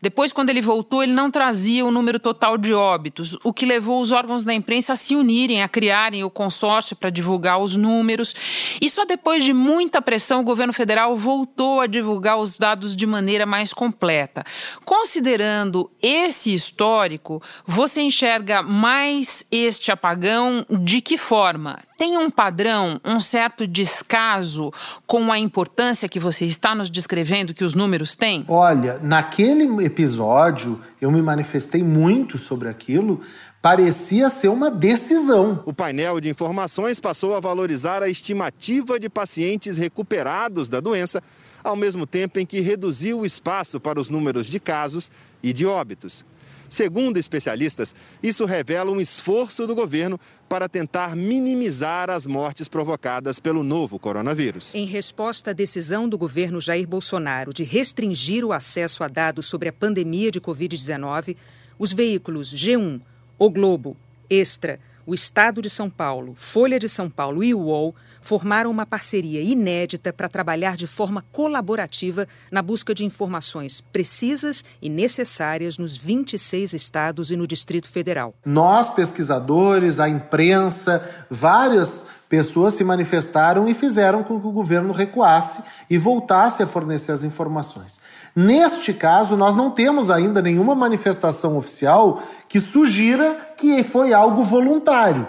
Depois, 0.00 0.32
quando 0.32 0.50
ele 0.50 0.60
voltou, 0.60 1.02
ele 1.02 1.12
não 1.12 1.30
trazia 1.30 1.84
o 1.84 1.90
número 1.90 2.20
total 2.20 2.56
de 2.56 2.72
óbitos, 2.72 3.36
o 3.42 3.52
que 3.52 3.66
levou 3.66 4.00
os 4.00 4.12
órgãos 4.12 4.44
da 4.44 4.54
imprensa 4.54 4.92
a 4.92 4.96
se 4.96 5.16
unirem, 5.16 5.62
a 5.62 5.68
criarem 5.68 6.22
o 6.22 6.30
consórcio 6.30 6.94
para 6.94 7.10
divulgar 7.10 7.58
os 7.58 7.74
números. 7.74 8.34
E 8.80 8.88
só 8.88 9.04
depois 9.04 9.42
de 9.42 9.52
muita 9.52 10.00
pressão, 10.00 10.40
o 10.40 10.44
governo 10.44 10.72
federal 10.72 11.16
voltou 11.16 11.80
a 11.80 11.86
divulgar 11.86 12.38
os 12.38 12.56
dados 12.56 12.94
de 12.94 13.06
maneira 13.06 13.44
mais 13.44 13.72
completa. 13.72 14.44
Considerando 14.84 15.90
esse 16.00 16.52
histórico, 16.52 17.42
você 17.66 18.00
enxerga 18.00 18.62
mais 18.62 19.44
este 19.50 19.90
apagão 19.90 20.64
de 20.70 21.00
que 21.00 21.18
forma? 21.18 21.87
Tem 21.98 22.16
um 22.16 22.30
padrão, 22.30 23.00
um 23.04 23.18
certo 23.18 23.66
descaso 23.66 24.72
com 25.04 25.32
a 25.32 25.38
importância 25.38 26.08
que 26.08 26.20
você 26.20 26.44
está 26.44 26.72
nos 26.72 26.88
descrevendo 26.88 27.52
que 27.52 27.64
os 27.64 27.74
números 27.74 28.14
têm? 28.14 28.44
Olha, 28.46 29.00
naquele 29.02 29.84
episódio 29.84 30.80
eu 31.00 31.10
me 31.10 31.20
manifestei 31.20 31.82
muito 31.82 32.38
sobre 32.38 32.68
aquilo, 32.68 33.20
parecia 33.60 34.30
ser 34.30 34.46
uma 34.46 34.70
decisão. 34.70 35.60
O 35.66 35.72
painel 35.72 36.20
de 36.20 36.28
informações 36.28 37.00
passou 37.00 37.34
a 37.34 37.40
valorizar 37.40 38.00
a 38.00 38.08
estimativa 38.08 39.00
de 39.00 39.08
pacientes 39.08 39.76
recuperados 39.76 40.68
da 40.68 40.78
doença, 40.78 41.20
ao 41.64 41.74
mesmo 41.74 42.06
tempo 42.06 42.38
em 42.38 42.46
que 42.46 42.60
reduziu 42.60 43.18
o 43.18 43.26
espaço 43.26 43.80
para 43.80 44.00
os 44.00 44.08
números 44.08 44.46
de 44.46 44.60
casos 44.60 45.10
e 45.42 45.52
de 45.52 45.66
óbitos. 45.66 46.24
Segundo 46.68 47.16
especialistas, 47.16 47.94
isso 48.22 48.44
revela 48.44 48.90
um 48.90 49.00
esforço 49.00 49.66
do 49.66 49.74
governo 49.74 50.20
para 50.48 50.68
tentar 50.68 51.16
minimizar 51.16 52.10
as 52.10 52.26
mortes 52.26 52.68
provocadas 52.68 53.38
pelo 53.38 53.62
novo 53.62 53.98
coronavírus. 53.98 54.74
Em 54.74 54.86
resposta 54.86 55.50
à 55.50 55.52
decisão 55.52 56.08
do 56.08 56.18
governo 56.18 56.60
Jair 56.60 56.86
Bolsonaro 56.86 57.52
de 57.52 57.64
restringir 57.64 58.44
o 58.44 58.52
acesso 58.52 59.02
a 59.02 59.08
dados 59.08 59.46
sobre 59.46 59.68
a 59.68 59.72
pandemia 59.72 60.30
de 60.30 60.40
Covid-19, 60.40 61.36
os 61.78 61.92
veículos 61.92 62.52
G1, 62.52 63.00
O 63.38 63.50
Globo, 63.50 63.96
Extra, 64.28 64.78
o 65.08 65.14
Estado 65.14 65.62
de 65.62 65.70
São 65.70 65.88
Paulo, 65.88 66.34
Folha 66.36 66.78
de 66.78 66.86
São 66.86 67.08
Paulo 67.08 67.42
e 67.42 67.54
o 67.54 67.60
UOL 67.60 67.94
formaram 68.20 68.70
uma 68.70 68.84
parceria 68.84 69.40
inédita 69.40 70.12
para 70.12 70.28
trabalhar 70.28 70.76
de 70.76 70.86
forma 70.86 71.24
colaborativa 71.32 72.28
na 72.52 72.60
busca 72.60 72.94
de 72.94 73.06
informações 73.06 73.80
precisas 73.80 74.62
e 74.82 74.90
necessárias 74.90 75.78
nos 75.78 75.96
26 75.96 76.74
estados 76.74 77.30
e 77.30 77.36
no 77.36 77.46
Distrito 77.46 77.88
Federal. 77.88 78.34
Nós, 78.44 78.90
pesquisadores, 78.90 79.98
a 79.98 80.10
imprensa, 80.10 81.02
várias 81.30 82.04
pessoas 82.28 82.74
se 82.74 82.84
manifestaram 82.84 83.66
e 83.66 83.72
fizeram 83.72 84.22
com 84.22 84.38
que 84.38 84.46
o 84.46 84.52
governo 84.52 84.92
recuasse 84.92 85.62
e 85.88 85.96
voltasse 85.96 86.62
a 86.62 86.66
fornecer 86.66 87.12
as 87.12 87.24
informações. 87.24 87.98
Neste 88.34 88.92
caso, 88.92 89.36
nós 89.36 89.54
não 89.54 89.70
temos 89.70 90.10
ainda 90.10 90.40
nenhuma 90.40 90.74
manifestação 90.74 91.56
oficial 91.56 92.22
que 92.48 92.60
sugira 92.60 93.36
que 93.56 93.82
foi 93.82 94.12
algo 94.12 94.42
voluntário. 94.42 95.26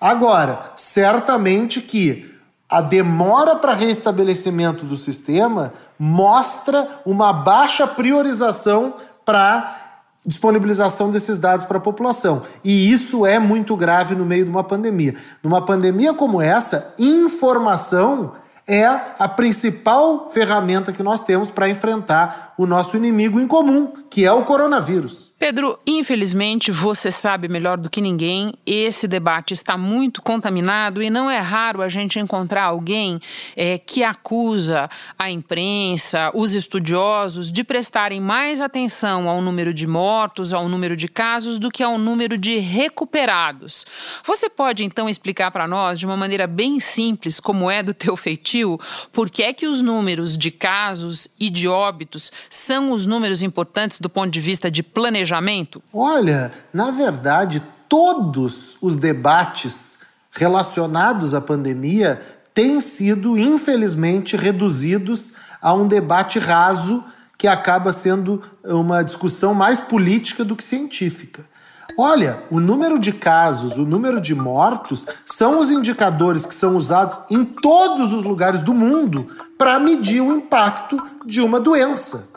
Agora, 0.00 0.72
certamente 0.76 1.80
que 1.80 2.34
a 2.68 2.80
demora 2.80 3.56
para 3.56 3.74
restabelecimento 3.74 4.84
do 4.84 4.96
sistema 4.96 5.72
mostra 5.98 7.00
uma 7.04 7.32
baixa 7.32 7.86
priorização 7.86 8.94
para 9.24 9.76
disponibilização 10.24 11.10
desses 11.10 11.38
dados 11.38 11.64
para 11.64 11.78
a 11.78 11.80
população. 11.80 12.42
E 12.62 12.90
isso 12.90 13.26
é 13.26 13.38
muito 13.38 13.76
grave 13.76 14.14
no 14.14 14.24
meio 14.24 14.44
de 14.44 14.50
uma 14.50 14.62
pandemia. 14.62 15.16
Numa 15.42 15.64
pandemia 15.64 16.14
como 16.14 16.40
essa, 16.40 16.94
informação 16.98 18.32
é 18.70 18.86
a 19.18 19.26
principal 19.26 20.28
ferramenta 20.30 20.92
que 20.92 21.02
nós 21.02 21.20
temos 21.22 21.50
para 21.50 21.68
enfrentar 21.68 22.49
o 22.60 22.66
nosso 22.66 22.94
inimigo 22.94 23.40
em 23.40 23.46
comum, 23.46 23.90
que 24.10 24.26
é 24.26 24.32
o 24.32 24.44
coronavírus. 24.44 25.30
Pedro, 25.38 25.78
infelizmente, 25.86 26.70
você 26.70 27.10
sabe 27.10 27.48
melhor 27.48 27.78
do 27.78 27.88
que 27.88 28.02
ninguém, 28.02 28.52
esse 28.66 29.08
debate 29.08 29.54
está 29.54 29.78
muito 29.78 30.20
contaminado 30.20 31.02
e 31.02 31.08
não 31.08 31.30
é 31.30 31.38
raro 31.38 31.80
a 31.80 31.88
gente 31.88 32.18
encontrar 32.18 32.64
alguém 32.64 33.18
é, 33.56 33.78
que 33.78 34.04
acusa 34.04 34.90
a 35.18 35.30
imprensa, 35.30 36.30
os 36.34 36.54
estudiosos, 36.54 37.50
de 37.50 37.64
prestarem 37.64 38.20
mais 38.20 38.60
atenção 38.60 39.30
ao 39.30 39.40
número 39.40 39.72
de 39.72 39.86
mortos, 39.86 40.52
ao 40.52 40.68
número 40.68 40.94
de 40.94 41.08
casos, 41.08 41.58
do 41.58 41.70
que 41.70 41.82
ao 41.82 41.96
número 41.96 42.36
de 42.36 42.58
recuperados. 42.58 43.86
Você 44.22 44.50
pode 44.50 44.84
então 44.84 45.08
explicar 45.08 45.50
para 45.50 45.66
nós, 45.66 45.98
de 45.98 46.04
uma 46.04 46.18
maneira 46.18 46.46
bem 46.46 46.78
simples, 46.80 47.40
como 47.40 47.70
é 47.70 47.82
do 47.82 47.94
teu 47.94 48.14
feitio, 48.14 48.78
por 49.10 49.30
que 49.30 49.42
é 49.42 49.54
que 49.54 49.66
os 49.66 49.80
números 49.80 50.36
de 50.36 50.50
casos 50.50 51.28
e 51.40 51.48
de 51.48 51.66
óbitos 51.66 52.30
são 52.50 52.90
os 52.90 53.06
números 53.06 53.42
importantes 53.42 54.00
do 54.00 54.10
ponto 54.10 54.30
de 54.30 54.40
vista 54.40 54.68
de 54.68 54.82
planejamento? 54.82 55.80
Olha, 55.94 56.50
na 56.74 56.90
verdade, 56.90 57.62
todos 57.88 58.76
os 58.82 58.96
debates 58.96 60.00
relacionados 60.32 61.32
à 61.32 61.40
pandemia 61.40 62.20
têm 62.52 62.80
sido, 62.80 63.38
infelizmente, 63.38 64.36
reduzidos 64.36 65.32
a 65.62 65.72
um 65.72 65.86
debate 65.86 66.40
raso 66.40 67.04
que 67.38 67.46
acaba 67.46 67.92
sendo 67.92 68.42
uma 68.64 69.02
discussão 69.02 69.54
mais 69.54 69.78
política 69.78 70.44
do 70.44 70.56
que 70.56 70.64
científica. 70.64 71.48
Olha, 71.96 72.42
o 72.50 72.60
número 72.60 72.98
de 72.98 73.12
casos, 73.12 73.76
o 73.76 73.84
número 73.84 74.20
de 74.20 74.34
mortos 74.34 75.06
são 75.26 75.58
os 75.58 75.70
indicadores 75.70 76.46
que 76.46 76.54
são 76.54 76.76
usados 76.76 77.18
em 77.30 77.44
todos 77.44 78.12
os 78.12 78.22
lugares 78.22 78.62
do 78.62 78.74
mundo 78.74 79.26
para 79.58 79.78
medir 79.78 80.20
o 80.20 80.32
impacto 80.32 81.00
de 81.24 81.40
uma 81.40 81.60
doença 81.60 82.29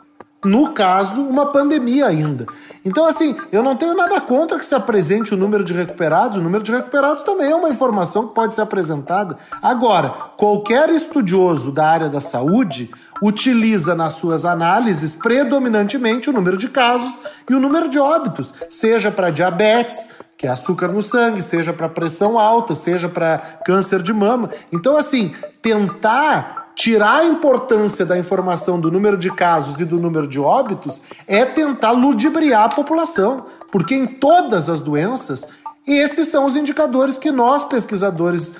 no 0.44 0.74
caso, 0.74 1.22
uma 1.22 1.52
pandemia 1.52 2.08
ainda. 2.08 2.46
Então, 2.84 3.06
assim, 3.08 3.36
eu 3.52 3.64
não 3.64 3.76
tenho 3.76 3.96
nada 3.96 4.20
contra 4.20 4.60
que 4.60 4.66
se 4.66 4.76
apresente 4.76 5.34
o 5.34 5.38
número 5.38 5.64
de 5.64 5.74
recuperados. 5.74 6.38
O 6.38 6.42
número 6.42 6.64
de 6.64 6.72
recuperados 6.72 7.24
também 7.24 7.52
é 7.52 7.56
uma 7.56 7.70
informação 7.70 8.28
que 8.28 8.36
pode 8.36 8.56
ser 8.56 8.62
apresentada. 8.62 9.38
Agora, 9.62 10.10
qualquer 10.38 10.90
estudioso 10.90 11.72
da 11.72 11.88
área 11.88 12.10
da 12.10 12.20
saúde 12.20 12.92
utiliza 13.22 13.96
nas 13.96 14.14
suas 14.14 14.44
análises 14.44 15.14
predominantemente 15.14 16.30
o 16.30 16.34
número 16.34 16.58
de 16.58 16.68
casos 16.68 17.22
e 17.50 17.54
o 17.54 17.60
número 17.60 17.88
de 17.88 17.98
óbitos, 17.98 18.54
seja 18.70 19.10
para 19.10 19.30
diabetes, 19.30 20.10
que 20.38 20.46
é 20.46 20.50
açúcar 20.50 20.90
no 20.90 21.02
sangue, 21.02 21.42
seja 21.42 21.72
para 21.72 21.88
pressão 21.88 22.38
alta, 22.38 22.76
seja 22.76 23.08
para 23.08 23.38
câncer 23.66 24.02
de 24.02 24.12
mama. 24.12 24.50
Então, 24.74 24.98
assim, 24.98 25.34
tentar 25.62 26.63
tirar 26.76 27.18
a 27.18 27.26
importância 27.26 28.06
da 28.06 28.18
informação 28.18 28.80
do 28.80 28.92
número 28.92 29.18
de 29.18 29.30
casos 29.30 29.80
e 29.80 29.86
do 29.86 30.00
número 30.00 30.28
de 30.28 30.40
óbitos 30.40 31.02
é 31.28 31.46
tentar 31.46 31.92
ludibriar 31.92 32.64
a 32.64 32.70
população, 32.70 33.46
porque 33.72 33.96
em 33.96 34.06
todas 34.06 34.70
as 34.70 34.82
doenças, 34.82 35.48
esses 35.86 36.28
são 36.28 36.46
os 36.46 36.56
indicadores 36.56 37.18
que 37.18 37.32
nós 37.32 37.64
pesquisadores 37.64 38.54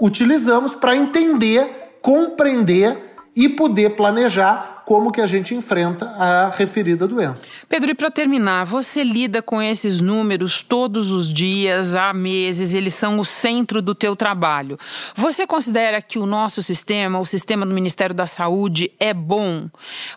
utilizamos 0.00 0.74
para 0.74 0.96
entender, 0.96 1.98
compreender 2.00 3.14
e 3.34 3.48
poder 3.48 3.96
planejar 3.96 4.75
como 4.86 5.10
que 5.10 5.20
a 5.20 5.26
gente 5.26 5.52
enfrenta 5.52 6.06
a 6.10 6.48
referida 6.48 7.08
doença. 7.08 7.46
Pedro, 7.68 7.90
e 7.90 7.94
para 7.94 8.08
terminar, 8.08 8.64
você 8.64 9.02
lida 9.02 9.42
com 9.42 9.60
esses 9.60 10.00
números 10.00 10.62
todos 10.62 11.10
os 11.10 11.28
dias, 11.28 11.96
há 11.96 12.14
meses, 12.14 12.72
eles 12.72 12.94
são 12.94 13.18
o 13.18 13.24
centro 13.24 13.82
do 13.82 13.96
teu 13.96 14.14
trabalho. 14.14 14.78
Você 15.16 15.44
considera 15.44 16.00
que 16.00 16.20
o 16.20 16.24
nosso 16.24 16.62
sistema, 16.62 17.18
o 17.18 17.26
sistema 17.26 17.66
do 17.66 17.74
Ministério 17.74 18.14
da 18.14 18.26
Saúde, 18.28 18.92
é 19.00 19.12
bom? 19.12 19.68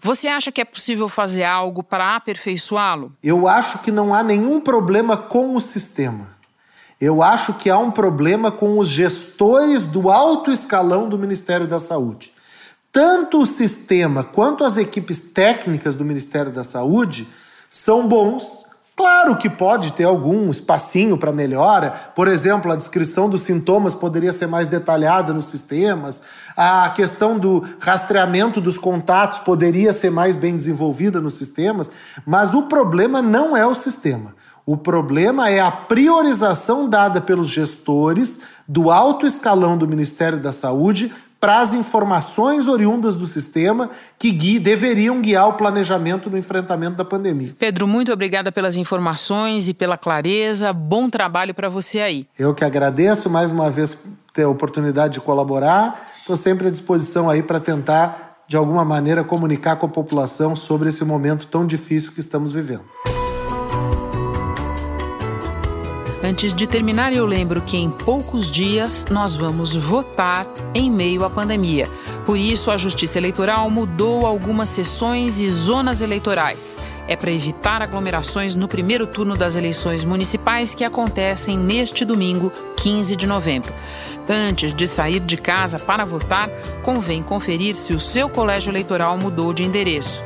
Você 0.03 0.27
acha 0.27 0.51
que 0.51 0.61
é 0.61 0.65
possível 0.65 1.09
fazer 1.09 1.45
algo 1.45 1.81
para 1.81 2.15
aperfeiçoá-lo? 2.15 3.11
Eu 3.23 3.47
acho 3.47 3.79
que 3.79 3.91
não 3.91 4.13
há 4.13 4.21
nenhum 4.21 4.61
problema 4.61 5.17
com 5.17 5.55
o 5.55 5.59
sistema. 5.59 6.37
Eu 7.01 7.23
acho 7.23 7.55
que 7.55 7.71
há 7.71 7.77
um 7.79 7.89
problema 7.89 8.51
com 8.51 8.77
os 8.77 8.87
gestores 8.87 9.83
do 9.83 10.11
alto 10.11 10.51
escalão 10.51 11.09
do 11.09 11.17
Ministério 11.17 11.65
da 11.65 11.79
Saúde. 11.79 12.31
Tanto 12.91 13.41
o 13.41 13.45
sistema 13.45 14.23
quanto 14.23 14.63
as 14.63 14.77
equipes 14.77 15.21
técnicas 15.21 15.95
do 15.95 16.03
Ministério 16.03 16.51
da 16.51 16.63
Saúde 16.63 17.27
são 17.69 18.07
bons. 18.07 18.67
Claro 18.95 19.37
que 19.37 19.49
pode 19.49 19.93
ter 19.93 20.03
algum 20.03 20.49
espacinho 20.49 21.17
para 21.17 21.31
melhora, 21.31 21.91
por 22.13 22.27
exemplo, 22.27 22.69
a 22.69 22.75
descrição 22.75 23.29
dos 23.29 23.43
sintomas 23.43 23.93
poderia 23.93 24.33
ser 24.33 24.45
mais 24.45 24.67
detalhada 24.67 25.33
nos 25.33 25.45
sistemas, 25.45 26.21
a 26.57 26.89
questão 26.89 27.39
do 27.39 27.65
rastreamento 27.79 28.59
dos 28.59 28.77
contatos 28.77 29.39
poderia 29.39 29.93
ser 29.93 30.09
mais 30.09 30.35
bem 30.35 30.53
desenvolvida 30.53 31.21
nos 31.21 31.35
sistemas, 31.35 31.89
mas 32.25 32.53
o 32.53 32.63
problema 32.63 33.21
não 33.21 33.55
é 33.55 33.65
o 33.65 33.73
sistema. 33.73 34.35
O 34.65 34.75
problema 34.75 35.49
é 35.49 35.61
a 35.61 35.71
priorização 35.71 36.89
dada 36.89 37.21
pelos 37.21 37.47
gestores 37.47 38.41
do 38.67 38.91
alto 38.91 39.25
escalão 39.25 39.77
do 39.77 39.87
Ministério 39.87 40.39
da 40.39 40.51
Saúde 40.51 41.11
para 41.39 41.59
as 41.59 41.73
informações 41.73 42.67
oriundas 42.67 43.15
do 43.15 43.25
sistema 43.25 43.89
que 44.17 44.31
gui, 44.31 44.59
deveriam 44.59 45.21
guiar 45.21 45.47
o 45.47 45.53
planejamento 45.53 46.29
no 46.29 46.37
enfrentamento 46.37 46.97
da 46.97 47.05
pandemia. 47.05 47.55
Pedro, 47.57 47.87
muito 47.87 48.11
obrigada 48.11 48.51
pelas 48.51 48.75
informações 48.75 49.69
e 49.69 49.73
pela 49.73 49.97
clareza. 49.97 50.73
Bom 50.73 51.09
trabalho 51.09 51.53
para 51.53 51.69
você 51.69 52.01
aí. 52.01 52.27
Eu 52.37 52.53
que 52.53 52.65
agradeço 52.65 53.29
mais 53.29 53.51
uma 53.51 53.69
vez 53.69 53.97
ter 54.33 54.43
a 54.43 54.49
oportunidade 54.49 55.13
de 55.13 55.21
colaborar. 55.21 55.99
Estou 56.19 56.35
sempre 56.35 56.67
à 56.67 56.71
disposição 56.71 57.29
aí 57.29 57.41
para 57.41 57.59
tentar, 57.59 58.43
de 58.47 58.57
alguma 58.57 58.83
maneira, 58.83 59.23
comunicar 59.23 59.77
com 59.77 59.85
a 59.85 59.89
população 59.89 60.55
sobre 60.55 60.89
esse 60.89 61.05
momento 61.05 61.47
tão 61.47 61.65
difícil 61.65 62.11
que 62.11 62.19
estamos 62.19 62.51
vivendo. 62.51 62.83
Antes 66.21 66.53
de 66.53 66.67
terminar, 66.67 67.13
eu 67.13 67.25
lembro 67.25 67.61
que 67.61 67.77
em 67.77 67.89
poucos 67.89 68.51
dias 68.51 69.05
nós 69.09 69.37
vamos 69.37 69.73
votar 69.73 70.45
em 70.73 70.91
meio 70.91 71.23
à 71.23 71.29
pandemia. 71.29 71.89
Por 72.25 72.37
isso, 72.37 72.69
a 72.69 72.75
Justiça 72.75 73.17
Eleitoral 73.17 73.69
mudou 73.69 74.25
algumas 74.25 74.67
sessões 74.67 75.39
e 75.39 75.49
zonas 75.49 76.01
eleitorais. 76.01 76.75
É 77.07 77.15
para 77.15 77.31
evitar 77.31 77.81
aglomerações 77.81 78.53
no 78.53 78.67
primeiro 78.67 79.07
turno 79.07 79.35
das 79.35 79.55
eleições 79.55 80.03
municipais 80.03 80.75
que 80.75 80.83
acontecem 80.83 81.57
neste 81.57 82.03
domingo, 82.03 82.51
15 82.77 83.15
de 83.15 83.25
novembro. 83.25 83.73
Antes 84.27 84.73
de 84.75 84.87
sair 84.87 85.21
de 85.21 85.37
casa 85.37 85.79
para 85.79 86.05
votar, 86.05 86.49
convém 86.83 87.23
conferir 87.23 87.73
se 87.75 87.93
o 87.93 87.99
seu 87.99 88.29
colégio 88.29 88.69
eleitoral 88.69 89.17
mudou 89.17 89.53
de 89.53 89.63
endereço. 89.63 90.21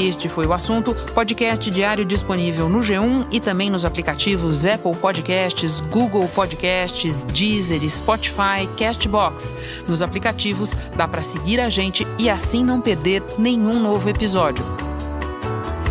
Este 0.00 0.30
foi 0.30 0.46
o 0.46 0.54
assunto. 0.54 0.94
Podcast 1.12 1.70
diário 1.70 2.06
disponível 2.06 2.70
no 2.70 2.80
G1 2.80 3.26
e 3.30 3.38
também 3.38 3.68
nos 3.68 3.84
aplicativos 3.84 4.64
Apple 4.64 4.96
Podcasts, 4.96 5.80
Google 5.80 6.26
Podcasts, 6.34 7.26
Deezer, 7.26 7.86
Spotify, 7.86 8.66
Castbox. 8.78 9.52
Nos 9.86 10.00
aplicativos 10.00 10.74
dá 10.96 11.06
para 11.06 11.22
seguir 11.22 11.60
a 11.60 11.68
gente 11.68 12.06
e 12.18 12.30
assim 12.30 12.64
não 12.64 12.80
perder 12.80 13.22
nenhum 13.38 13.78
novo 13.78 14.08
episódio. 14.08 14.64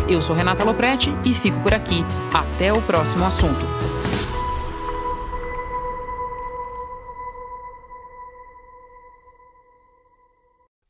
Eu 0.08 0.20
sou 0.20 0.34
Renata 0.34 0.64
Loprete 0.64 1.14
e 1.24 1.32
fico 1.32 1.60
por 1.60 1.72
aqui. 1.72 2.04
Até 2.34 2.72
o 2.72 2.82
próximo 2.82 3.24
assunto. 3.24 3.64